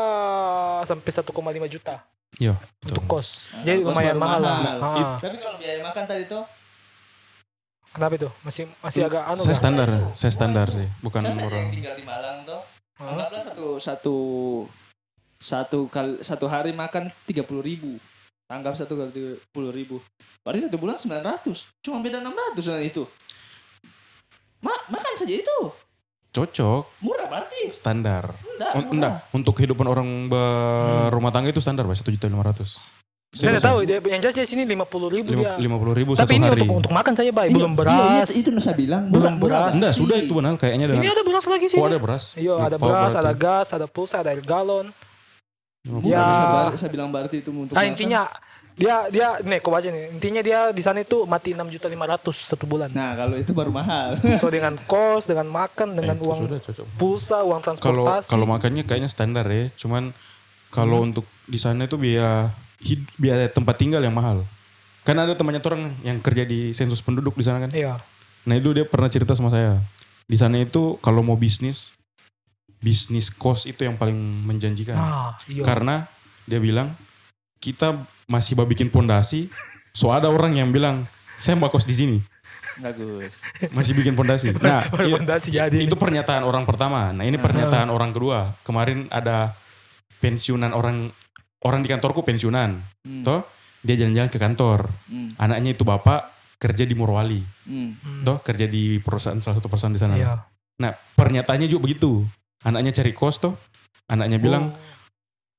sampai 0.83 1.09
1,5 1.09 1.33
juta 1.67 2.05
Iya, 2.35 2.53
untuk 2.83 3.03
kos. 3.09 3.47
Nah, 3.49 3.63
Jadi 3.63 3.77
kos 3.79 3.87
lumayan 3.89 4.15
mahal. 4.15 4.39
lah. 4.39 4.57
mahal. 4.59 4.77
Ah. 4.77 5.17
tapi 5.17 5.39
kalau 5.39 5.55
biaya 5.55 5.79
makan 5.81 6.03
tadi 6.05 6.23
tuh 6.25 6.43
Kenapa 7.95 8.13
itu? 8.19 8.29
Masih 8.43 8.67
masih 8.83 9.07
agak 9.07 9.23
anu 9.23 9.39
Saya 9.39 9.55
standar, 9.55 9.87
saya 10.19 10.31
standar 10.35 10.67
sih, 10.67 10.83
bukan 10.99 11.23
saya 11.23 11.35
murah. 11.39 11.55
yang 11.63 11.71
tinggal 11.71 11.93
di 11.95 12.03
Malang 12.03 12.37
tuh 12.43 12.59
Hah? 12.99 13.07
anggaplah 13.15 13.41
satu 13.41 13.67
satu 13.79 14.15
satu 15.39 15.79
kali 15.87 16.19
satu 16.19 16.45
hari 16.47 16.71
makan 16.71 17.07
tiga 17.23 17.43
puluh 17.43 17.59
ribu 17.59 17.95
anggap 18.47 18.75
satu 18.75 18.95
kali 18.95 19.11
tiga 19.11 19.31
puluh 19.51 19.71
ribu 19.71 19.99
berarti 20.43 20.67
satu 20.67 20.75
bulan 20.75 20.95
sembilan 20.95 21.23
ratus 21.23 21.67
cuma 21.83 21.99
beda 21.99 22.19
enam 22.19 22.31
ratus 22.31 22.63
dengan 22.67 22.83
itu 22.83 23.03
Ma 24.59 24.71
makan 24.87 25.13
saja 25.15 25.33
itu 25.35 25.57
Cocok, 26.31 26.99
murah 26.99 27.31
berarti 27.31 27.71
standar. 27.71 28.27
enggak 28.43 28.71
murah. 28.75 28.91
enggak, 28.91 29.13
untuk 29.31 29.55
kehidupan 29.55 29.87
orang 29.87 30.27
berumah 30.27 31.31
tangga 31.31 31.47
itu 31.47 31.63
standar, 31.63 31.87
Pak. 31.87 31.95
Satu 31.95 32.11
juta 32.11 32.27
lima 32.27 32.43
ratus. 32.43 32.75
Saya 33.35 33.51
nggak 33.51 33.67
tahu 33.67 33.77
dia 33.83 33.99
yang 33.99 34.21
jelas 34.23 34.33
di 34.33 34.47
sini 34.47 34.63
50 34.63 34.87
ribu 35.11 35.29
dia. 35.33 35.59
Lima 35.59 35.75
puluh 35.75 35.91
ribu 35.91 36.15
Tapi 36.15 36.23
satu 36.23 36.31
ini 36.33 36.45
hari. 36.45 36.61
untuk 36.63 36.79
untuk 36.79 36.93
makan 36.93 37.13
saya 37.13 37.25
Iya, 37.25 37.35
baik, 37.35 37.51
belum 37.51 37.67
iya, 37.67 37.77
beras. 37.77 37.99
iya, 37.99 38.23
itu 38.33 38.47
yang 38.47 38.63
saya 38.63 38.75
bilang 38.75 39.03
Belum 39.07 39.33
beras. 39.35 39.71
Enggak, 39.75 39.93
sudah 39.93 40.17
itu 40.17 40.31
benar 40.31 40.55
kayaknya 40.55 40.85
dengan 40.87 41.03
Ini 41.03 41.09
ada 41.11 41.21
beras 41.21 41.45
lagi 41.45 41.65
sih. 41.67 41.75
Oh 41.75 41.85
ada 41.85 41.99
beras. 41.99 42.23
Iya, 42.33 42.53
ada 42.57 42.77
beras, 42.77 43.11
berarti. 43.11 43.19
ada 43.21 43.31
gas, 43.35 43.67
ada 43.69 43.85
pulsa, 43.85 44.15
ada 44.17 44.31
air 44.31 44.39
galon. 44.39 44.87
Lima 45.83 45.99
Ya. 46.01 46.23
puluh. 46.63 46.79
saya, 46.79 46.89
bilang 46.89 47.11
berarti 47.11 47.35
itu 47.37 47.51
untuk 47.51 47.75
Nah, 47.75 47.83
makan. 47.83 47.91
intinya 47.91 48.21
dia 48.73 48.95
dia 49.07 49.27
nih 49.37 49.59
kau 49.59 49.69
baca 49.69 49.83
nih. 49.85 50.05
Intinya 50.11 50.39
dia 50.39 50.59
di 50.69 50.79
sana 50.79 50.99
itu 50.99 51.23
mati 51.25 51.51
6 51.51 51.67
juta 51.69 51.85
500 51.85 52.31
satu 52.31 52.65
bulan. 52.65 52.87
nah 52.89 53.13
kalau 53.13 53.35
itu 53.35 53.51
baru 53.51 53.69
mahal 53.69 54.15
So 54.35 54.47
dengan 54.47 54.79
kos, 54.81 55.23
dengan 55.25 55.45
makan, 55.45 55.93
dengan 55.93 56.15
Eh, 56.15 56.23
uang 56.23 56.39
sudah 56.41 56.59
cocok. 56.61 56.85
pulsa, 56.95 57.37
uang 57.41 57.59
Kalau 57.59 57.67
transportasi. 57.69 58.27
kalau 58.27 58.45
makannya 58.45 58.81
kayaknya 58.81 59.07
standar 59.07 59.43
ya. 59.45 59.67
Cuman 59.75 60.15
kalau 60.69 60.99
Hmm. 60.99 61.07
untuk 61.09 61.25
di 61.45 61.55
sana 61.55 61.83
itu 61.83 61.95
biaya 61.95 62.51
biaya 63.19 63.47
tempat 63.51 63.75
tinggal 63.79 64.01
yang 64.03 64.13
mahal. 64.13 64.43
Kan 65.05 65.21
ada 65.21 65.37
temannya 65.37 65.61
tuh 65.61 65.77
orang 65.77 65.93
yang 66.01 66.17
kerja 66.17 66.43
di 66.43 66.73
sensus 66.73 66.99
penduduk 66.99 67.37
di 67.37 67.45
sana 67.45 67.61
kan. 67.61 67.71
Iya. 67.71 68.01
Nah 68.49 68.55
itu 68.57 68.73
dia 68.73 68.85
pernah 68.85 69.09
cerita 69.09 69.37
sama 69.37 69.53
saya. 69.53 69.77
Di 70.25 70.37
sana 70.37 70.57
itu 70.57 70.97
kalau 71.05 71.21
mau 71.21 71.37
bisnis, 71.37 71.93
bisnis 72.81 73.29
kos 73.29 73.69
itu 73.69 73.85
yang 73.85 73.95
paling 73.95 74.17
menjanjikan. 74.17 74.97
Ah, 74.97 75.31
iya. 75.45 75.61
Karena 75.61 76.09
dia 76.49 76.57
bilang 76.57 76.97
kita 77.61 78.01
masih 78.25 78.57
mau 78.57 78.65
bikin 78.65 78.89
pondasi. 78.89 79.49
So 79.93 80.09
ada 80.09 80.27
orang 80.27 80.57
yang 80.57 80.73
bilang 80.73 81.05
saya 81.37 81.53
mau 81.55 81.69
kos 81.69 81.85
di 81.85 81.95
sini, 81.95 82.17
bagus 82.79 83.39
masih 83.71 83.93
bikin 83.95 84.13
pondasi. 84.15 84.51
Nah 84.65 84.87
iya, 84.99 85.15
fondasi 85.15 85.49
jadi. 85.51 85.77
itu 85.79 85.95
pernyataan 85.95 86.43
orang 86.43 86.67
pertama. 86.67 87.11
Nah 87.15 87.23
ini 87.23 87.39
pernyataan 87.39 87.87
orang 87.87 88.11
kedua. 88.11 88.55
Kemarin 88.67 89.07
ada 89.11 89.55
pensiunan 90.19 90.71
orang 90.75 91.11
orang 91.65 91.81
di 91.81 91.89
kantorku 91.89 92.21
pensiunan. 92.21 92.77
Hmm, 93.01 93.23
Toh 93.25 93.41
dia 93.81 93.97
jalan-jalan 93.97 94.29
ke 94.29 94.37
kantor. 94.37 94.79
hmm, 95.09 95.37
Anaknya 95.37 95.73
itu 95.73 95.81
bapak 95.81 96.29
kerja 96.55 96.85
di 96.85 96.93
Morowali. 96.93 97.41
hmm. 97.65 98.21
Toh 98.23 98.37
kerja 98.39 98.65
di 98.65 98.97
perusahaan 98.97 99.37
salah 99.37 99.57
satu 99.57 99.67
perusahaan 99.67 99.91
di 99.91 99.99
sana. 99.99 100.15
Iya. 100.15 100.33
Nah 100.77 100.93
pernyataannya 100.93 101.65
juga 101.65 101.89
begitu. 101.89 102.21
Anaknya 102.61 102.93
cari 102.93 103.11
kos 103.11 103.37
toh. 103.37 103.53
Anaknya 104.05 104.37
bilang 104.37 104.69
Oh. 104.69 104.77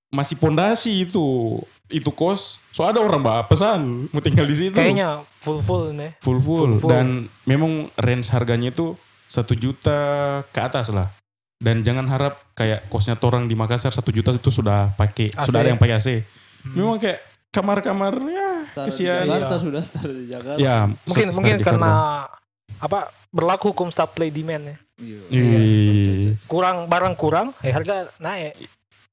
masih 0.08 0.38
pondasi 0.38 1.02
itu 1.02 1.58
itu 1.86 2.10
kos. 2.10 2.62
So 2.70 2.82
ada 2.82 2.98
orang 2.98 3.20
bapak 3.20 3.50
pesan 3.52 4.06
mau 4.10 4.22
tinggal 4.22 4.46
di 4.46 4.54
situ. 4.56 4.74
kayaknya 4.74 5.22
full 5.38 5.58
full 5.58 5.90
nih. 5.90 6.14
full 6.18 6.38
full, 6.38 6.78
full-full. 6.78 6.90
dan 6.90 7.06
memang 7.42 7.90
range 7.94 8.30
harganya 8.30 8.70
itu 8.70 8.94
satu 9.26 9.54
juta 9.54 9.98
ke 10.50 10.58
atas 10.58 10.90
lah. 10.90 11.10
Dan 11.56 11.80
jangan 11.80 12.04
harap 12.06 12.36
kayak 12.52 12.84
kosnya 12.86 13.16
orang 13.16 13.48
di 13.48 13.56
Makassar 13.56 13.88
satu 13.88 14.12
juta 14.12 14.28
itu 14.30 14.52
sudah 14.52 14.92
pakai 14.92 15.32
AC. 15.32 15.46
sudah 15.48 15.58
ada 15.58 15.70
yang 15.72 15.80
pakai 15.80 15.96
AC. 15.96 16.08
Hmm. 16.62 16.74
Memang 16.76 16.98
kayak 17.00 17.20
kamar-kamar 17.48 18.12
ya 18.28 18.48
Setara 18.68 18.84
di 18.84 18.88
kesian. 18.92 19.24
Jakarta 19.24 19.48
Iya. 19.48 19.62
sudah 19.64 19.80
setara 19.80 20.12
di 20.12 20.26
Jakarta 20.28 20.58
Ya 20.60 20.76
Mungkin 21.08 21.26
mungkin 21.32 21.56
karena 21.64 21.90
apa 22.76 22.98
berlaku 23.32 23.72
hukum 23.72 23.88
supply 23.88 24.28
demand 24.28 24.64
ya. 24.68 24.76
Iya. 25.00 25.20
Iya. 25.32 25.60
Kurang 26.44 26.84
barang 26.86 27.16
kurang, 27.16 27.56
eh 27.60 27.72
harga 27.72 28.08
naik. 28.18 28.52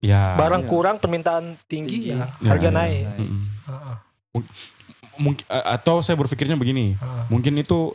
Ya. 0.03 0.36
Barang 0.36 0.67
Iya. 0.67 0.69
kurang 0.69 0.95
permintaan 0.99 1.56
tinggi, 1.63 1.95
Tinggi. 2.03 2.12
ya 2.12 2.27
Ya, 2.43 2.49
harga 2.51 2.67
ya. 2.67 2.75
naik. 2.75 3.03
Mm-mm. 3.15 3.41
Heeh. 3.63 3.95
Mungkin 5.13 5.45
atau 5.47 6.01
saya 6.01 6.17
berpikirnya 6.17 6.58
begini, 6.58 6.97
mungkin 7.29 7.53
itu 7.56 7.93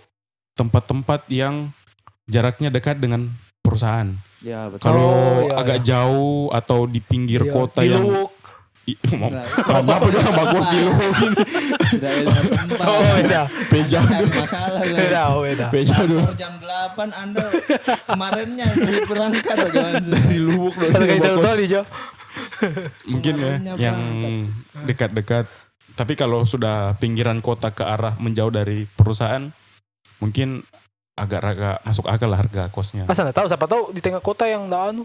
tempat-tempat 0.55 1.27
yang 1.29 1.69
jaraknya 2.25 2.71
dekat 2.71 2.97
dengan 2.97 3.29
perusahaan. 3.61 4.15
Ya 4.43 4.71
betul. 4.71 4.85
Kalau 4.87 5.11
Oh, 5.11 5.51
iya, 5.51 5.55
agak 5.59 5.79
jauh 5.83 6.51
atau 6.55 6.87
di 6.87 7.01
pinggir 7.03 7.43
Iya, 7.43 7.53
kota 7.53 7.81
di 7.83 7.91
yang 7.91 8.05
mau 9.21 9.29
Nah, 9.29 9.45
Kenapa 9.45 10.09
dia 10.09 10.33
bos 10.49 10.67
di 10.73 10.79
lu 10.81 10.93
gini? 10.97 11.37
Sudah 11.93 12.09
ada 12.09 12.33
tempat. 12.41 12.87
Oh 12.89 13.01
beda, 13.05 13.43
Beja 13.69 13.99
dulu. 14.01 14.33
masalah. 14.33 14.81
beda, 14.81 15.21
oh 15.29 15.41
beda. 15.45 15.67
Beja 15.69 15.97
dulu. 16.09 16.21
Jam 16.41 16.55
8 16.57 16.97
Anda 17.13 17.45
kemarinnya 18.09 18.67
berangkat 19.05 19.57
bagaimana? 19.69 20.01
Dari 20.01 20.39
Lubuk 20.41 20.75
loh. 20.81 20.89
Bos. 21.37 21.45
tadi 21.45 21.65
Jo. 21.69 21.83
Mungkin 23.05 23.35
ya 23.37 23.55
yang 23.77 23.99
dekat-dekat. 24.89 25.45
Tapi 25.93 26.15
kalau 26.15 26.47
sudah 26.47 26.95
pinggiran 26.97 27.43
kota 27.43 27.75
ke 27.75 27.83
arah 27.83 28.15
menjauh 28.17 28.55
dari 28.55 28.87
perusahaan, 28.87 29.51
mungkin 30.23 30.63
agak-agak 31.19 31.77
masuk 31.83 32.07
akal 32.07 32.29
lah 32.29 32.39
harga 32.39 32.63
kosnya. 32.71 33.03
Masa 33.05 33.27
nggak 33.27 33.37
tahu, 33.37 33.47
siapa 33.47 33.67
tahu 33.67 33.83
di 33.91 34.01
tengah 34.01 34.21
kota 34.21 34.47
yang 34.47 34.63
nggak 34.65 34.85
anu. 34.95 35.05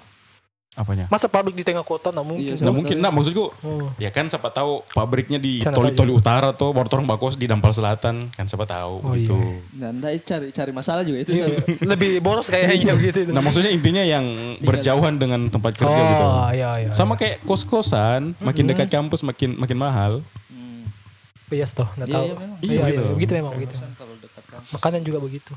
Apanya? 0.73 1.05
Masa 1.05 1.29
pabrik 1.29 1.53
di 1.53 1.61
tengah 1.61 1.85
kota 1.85 2.09
nggak 2.09 2.25
mungkin. 2.25 2.49
Iya, 2.49 2.57
Nggak 2.57 2.73
mungkin, 2.73 2.95
tahu. 2.97 3.05
nah 3.05 3.11
maksudku 3.13 3.45
Oh. 3.61 3.93
ya 4.01 4.09
kan 4.09 4.25
siapa 4.25 4.49
tahu 4.49 4.81
pabriknya 4.89 5.37
di 5.37 5.61
Toli 5.61 5.93
tahu 5.93 6.01
Toli 6.01 6.11
Utara 6.17 6.49
tuh, 6.49 6.73
baru 6.73 6.89
orang 6.89 7.05
bakos 7.05 7.37
di 7.37 7.45
Dampal 7.45 7.69
Selatan, 7.69 8.33
kan 8.33 8.45
siapa 8.49 8.65
tahu 8.65 8.93
Oh, 8.99 9.13
gitu. 9.13 9.37
iya. 9.37 9.61
Dan 9.69 10.01
Anda 10.01 10.09
cari 10.17 10.49
cari 10.49 10.71
masalah 10.73 11.05
juga 11.05 11.21
itu. 11.21 11.37
Iya, 11.37 11.45
lebih 11.93 12.17
boros 12.19 12.49
kayaknya 12.49 12.97
gitu. 12.97 13.29
Nah 13.29 13.45
maksudnya 13.45 13.69
intinya 13.69 14.01
yang 14.01 14.25
berjauhan 14.61 15.13
dengan 15.15 15.45
tempat 15.45 15.77
kerja 15.77 15.93
gitu. 16.09 16.25
Oh, 16.25 16.49
iya, 16.49 16.69
iya. 16.79 16.89
Sama 16.89 17.21
kayak 17.21 17.45
kos-kosan, 17.45 18.33
makin 18.39 18.65
Mhm. 18.65 18.71
dekat 18.73 18.87
kampus 18.89 19.21
makin 19.21 19.53
makin 19.53 19.77
mahal. 19.77 20.25
Hmm. 20.49 20.89
Yes 21.53 21.69
toh, 21.69 21.85
nggak 21.93 22.09
Iya, 22.09 22.17
tahu. 22.17 22.25
iya, 22.25 22.33
memang. 22.33 22.57
Iya, 22.57 22.65
Iya, 22.65 22.81
begitu. 22.81 22.97
iya, 22.97 23.13
begitu 23.13 23.31
memang 23.37 23.53
begitu. 23.53 23.73
Kosan 23.77 23.93
kalau 23.93 24.13
dekat 24.17 24.43
kan. 24.49 24.61
Makanan 24.73 25.01
juga 25.05 25.19
begitu. 25.21 25.53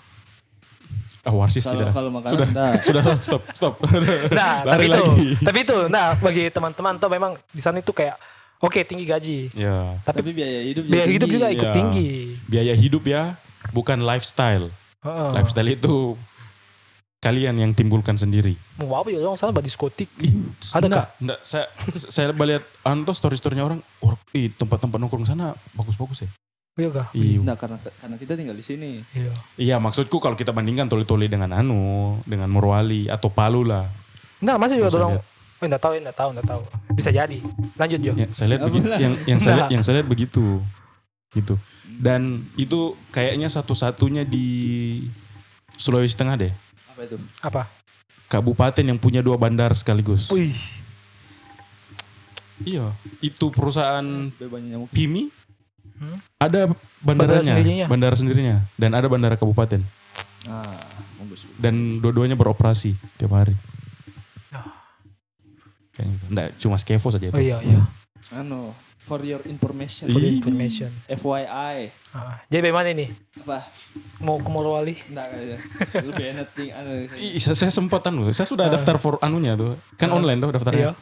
Ah, 1.26 1.34
warsis 1.34 1.66
Kalau 1.66 1.82
tidak. 1.82 1.90
kalau 1.90 2.10
makanan 2.14 2.32
sudah, 2.32 2.48
dah. 2.54 2.72
sudah, 2.78 3.02
stop, 3.18 3.42
stop. 3.50 3.74
Nah, 4.38 4.62
Lari 4.62 4.70
tapi 4.70 4.84
itu, 4.86 5.02
lagi. 5.02 5.28
tapi 5.42 5.58
itu, 5.66 5.78
nah 5.90 6.14
bagi 6.14 6.44
teman-teman 6.48 6.94
tuh 6.96 7.10
memang 7.10 7.32
di 7.50 7.58
sana 7.58 7.82
itu 7.82 7.90
kayak 7.90 8.14
oke 8.56 8.78
tinggi 8.86 9.02
gaji, 9.02 9.38
Ya, 9.52 9.98
tapi, 10.00 10.22
Tapi 10.22 10.30
biaya 10.32 10.60
hidup 10.62 10.84
biaya 10.86 11.06
hidup 11.10 11.28
juga 11.28 11.46
ikut 11.50 11.66
Ya. 11.66 11.74
tinggi. 11.74 12.10
biaya 12.46 12.72
hidup 12.72 13.02
ya, 13.04 13.34
bukan 13.70 13.98
lifestyle. 13.98 14.70
Heeh. 15.02 15.30
Lifestyle 15.34 15.70
itu 15.72 16.14
kalian 17.18 17.58
yang 17.58 17.74
timbulkan 17.74 18.14
sendiri. 18.14 18.54
Mau 18.78 18.94
apa 18.94 19.10
ya 19.10 19.18
orang 19.18 19.34
sana 19.34 19.50
di 19.50 19.66
diskotik. 19.66 20.06
Ada 20.70 20.86
Enggak, 20.86 21.06
enggak. 21.18 21.38
Saya 21.42 21.66
saya 21.90 22.30
lihat 22.30 22.62
anu 22.80 23.02
tuh 23.02 23.18
story-storynya 23.18 23.66
orang, 23.66 23.80
oh, 23.98 24.14
ih 24.30 24.46
tempat-tempat 24.54 24.94
nongkrong 24.94 25.26
sana 25.26 25.58
bagus-bagus 25.74 26.22
ya. 26.22 26.30
Iya 26.76 26.92
kah? 26.92 27.08
Iya. 27.16 27.40
Nah, 27.40 27.56
karena 27.56 27.80
karena 27.80 28.16
kita 28.20 28.36
tinggal 28.36 28.52
di 28.52 28.60
sini. 28.60 29.00
Iya. 29.16 29.32
Iya, 29.56 29.76
maksudku 29.80 30.20
kalau 30.20 30.36
kita 30.36 30.52
bandingkan 30.52 30.92
toli-toli 30.92 31.24
dengan 31.24 31.56
anu, 31.56 32.20
dengan 32.28 32.52
Morowali 32.52 33.08
atau 33.08 33.32
Palu 33.32 33.64
lah. 33.64 33.88
Enggak, 34.44 34.56
masih 34.60 34.74
juga 34.84 34.92
lihat. 34.92 35.24
Oh, 35.56 35.64
enggak 35.64 35.80
tahu, 35.80 35.92
enggak 35.96 36.16
tahu, 36.20 36.28
enggak 36.36 36.48
tahu. 36.52 36.62
Bisa 36.92 37.08
jadi. 37.08 37.38
Lanjut, 37.80 38.00
Jo. 38.04 38.12
Ya, 38.12 38.28
saya 38.36 38.46
lihat 38.52 38.62
begitu. 38.68 38.86
Yang 38.92 39.14
yang 39.24 39.40
saya 39.40 39.54
lihat 39.56 39.68
Nah. 39.68 39.72
yang 39.72 39.82
saya 39.88 39.94
lihat 39.96 40.08
begitu. 40.12 40.44
Gitu. 41.32 41.54
Dan 41.96 42.44
itu 42.60 42.92
kayaknya 43.08 43.48
satu-satunya 43.48 44.28
di 44.28 44.48
Sulawesi 45.80 46.12
Tengah 46.12 46.36
deh. 46.36 46.52
Apa 46.92 47.00
itu? 47.08 47.16
Apa? 47.40 47.62
Kabupaten 48.28 48.84
yang 48.84 49.00
punya 49.00 49.24
dua 49.24 49.40
bandar 49.40 49.72
sekaligus. 49.72 50.28
Wih. 50.28 50.52
Iya, 52.68 52.92
itu 53.24 53.48
perusahaan. 53.48 54.28
Pimi 54.92 55.32
Hmm? 55.96 56.18
ada 56.36 56.68
Bandara 56.98 57.40
bandaranya, 57.40 57.52
sendirinya? 57.54 57.86
bandara 57.86 58.14
sendirinya 58.14 58.56
dan 58.74 58.90
ada 58.92 59.06
bandara 59.06 59.34
kabupaten 59.34 59.80
Ah, 60.44 60.76
bagus. 61.18 61.48
dan 61.56 61.74
dua-duanya 61.98 62.34
beroperasi 62.34 62.92
tiap 63.16 63.32
hari. 63.32 63.56
Kayak 65.92 66.08
gitu. 66.10 66.24
Nggak, 66.28 66.48
cuma 66.58 66.76
Skevo 66.76 67.08
saja 67.08 67.26
itu. 67.26 67.32
Oh 67.32 67.40
iya, 67.40 67.56
iya. 67.62 67.80
Anu, 68.30 68.76
for 69.00 69.22
your 69.22 69.40
information. 69.44 70.06
For 70.06 70.20
Ih. 70.20 70.36
information. 70.36 70.92
FYI. 71.08 71.88
Ah, 72.12 72.36
jadi 72.46 72.60
bagaimana 72.62 72.92
ini? 72.92 73.06
Apa? 73.38 73.64
Mau 74.20 74.36
ke 74.36 74.46
Morowali? 74.46 74.92
Enggak 75.06 75.26
kayaknya. 75.30 75.58
Lebih 76.04 76.24
enak 76.30 76.46
ting 76.52 76.70
anu. 76.70 76.90
Ih, 77.14 77.40
saya, 77.40 77.56
saya 77.56 77.72
sempat 77.72 78.04
anu, 78.04 78.28
saya 78.30 78.44
sudah 78.44 78.68
Ah. 78.68 78.70
daftar 78.70 78.96
for 78.96 79.16
anunya 79.18 79.56
tuh. 79.56 79.80
Kan 79.96 80.12
Ah. 80.12 80.16
online 80.16 80.36
tuh 80.38 80.52
daftarnya. 80.52 80.80
Iya. 80.82 80.92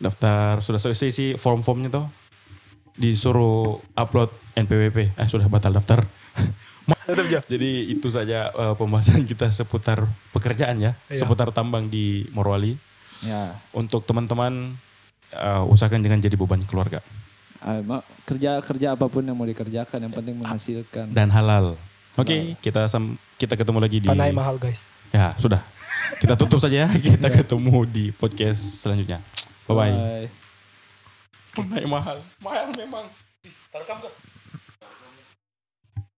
Daftar 0.00 0.62
sudah 0.62 0.80
selesai 0.80 1.06
isi 1.06 1.26
form-formnya 1.34 1.90
tuh. 1.90 2.06
Disuruh 2.98 3.78
upload 3.94 4.28
NPWP. 4.52 5.14
Eh 5.14 5.26
sudah 5.26 5.46
batal 5.46 5.72
daftar. 5.72 6.02
Jadi 7.46 7.70
itu 7.88 8.08
saja 8.08 8.48
eh, 8.48 8.74
pembahasan 8.74 9.22
kita 9.22 9.48
seputar 9.48 10.02
pekerjaan 10.30 10.76
ya, 10.78 10.92
Iya. 11.06 11.22
seputar 11.22 11.48
tambang 11.50 11.86
di 11.86 12.26
Morowali. 12.30 12.76
Ya. 13.20 13.56
Untuk 13.70 14.02
teman-teman 14.02 14.74
eh, 15.30 15.62
usahakan 15.64 16.00
jangan 16.00 16.18
jadi 16.18 16.34
beban 16.34 16.60
keluarga 16.62 17.00
ma- 17.82 18.06
kerja 18.22 18.62
kerja 18.62 18.94
apa 18.94 19.06
pun 19.06 19.20
yang 19.20 19.34
mau 19.34 19.42
dikerjakan 19.42 19.98
yang 19.98 20.14
penting 20.14 20.38
menghasilkan. 20.38 21.10
dan 21.10 21.26
halal. 21.28 21.74
Oke, 22.14 22.54
kita 22.58 22.86
sam- 22.86 23.18
kita 23.34 23.54
ketemu 23.54 23.78
lagi 23.78 23.98
di 23.98 24.06
Panai 24.06 24.30
mahal, 24.30 24.58
guys. 24.58 24.86
Ya, 25.10 25.34
sudah. 25.36 25.62
Kita 26.18 26.34
tutup 26.34 26.58
saja 26.58 26.86
ya. 26.86 26.88
Kita 26.90 27.30
ketemu 27.30 27.82
di 27.84 28.04
podcast 28.10 28.58
selanjutnya. 28.78 29.18
Bye 29.66 29.74
bye. 29.74 29.90
Bye. 29.90 30.47
Panai 31.58 31.86
mahal. 31.90 32.18
Mahal 32.38 32.70
memang. 32.78 33.02
Terekam 33.74 33.98
kok? 33.98 34.14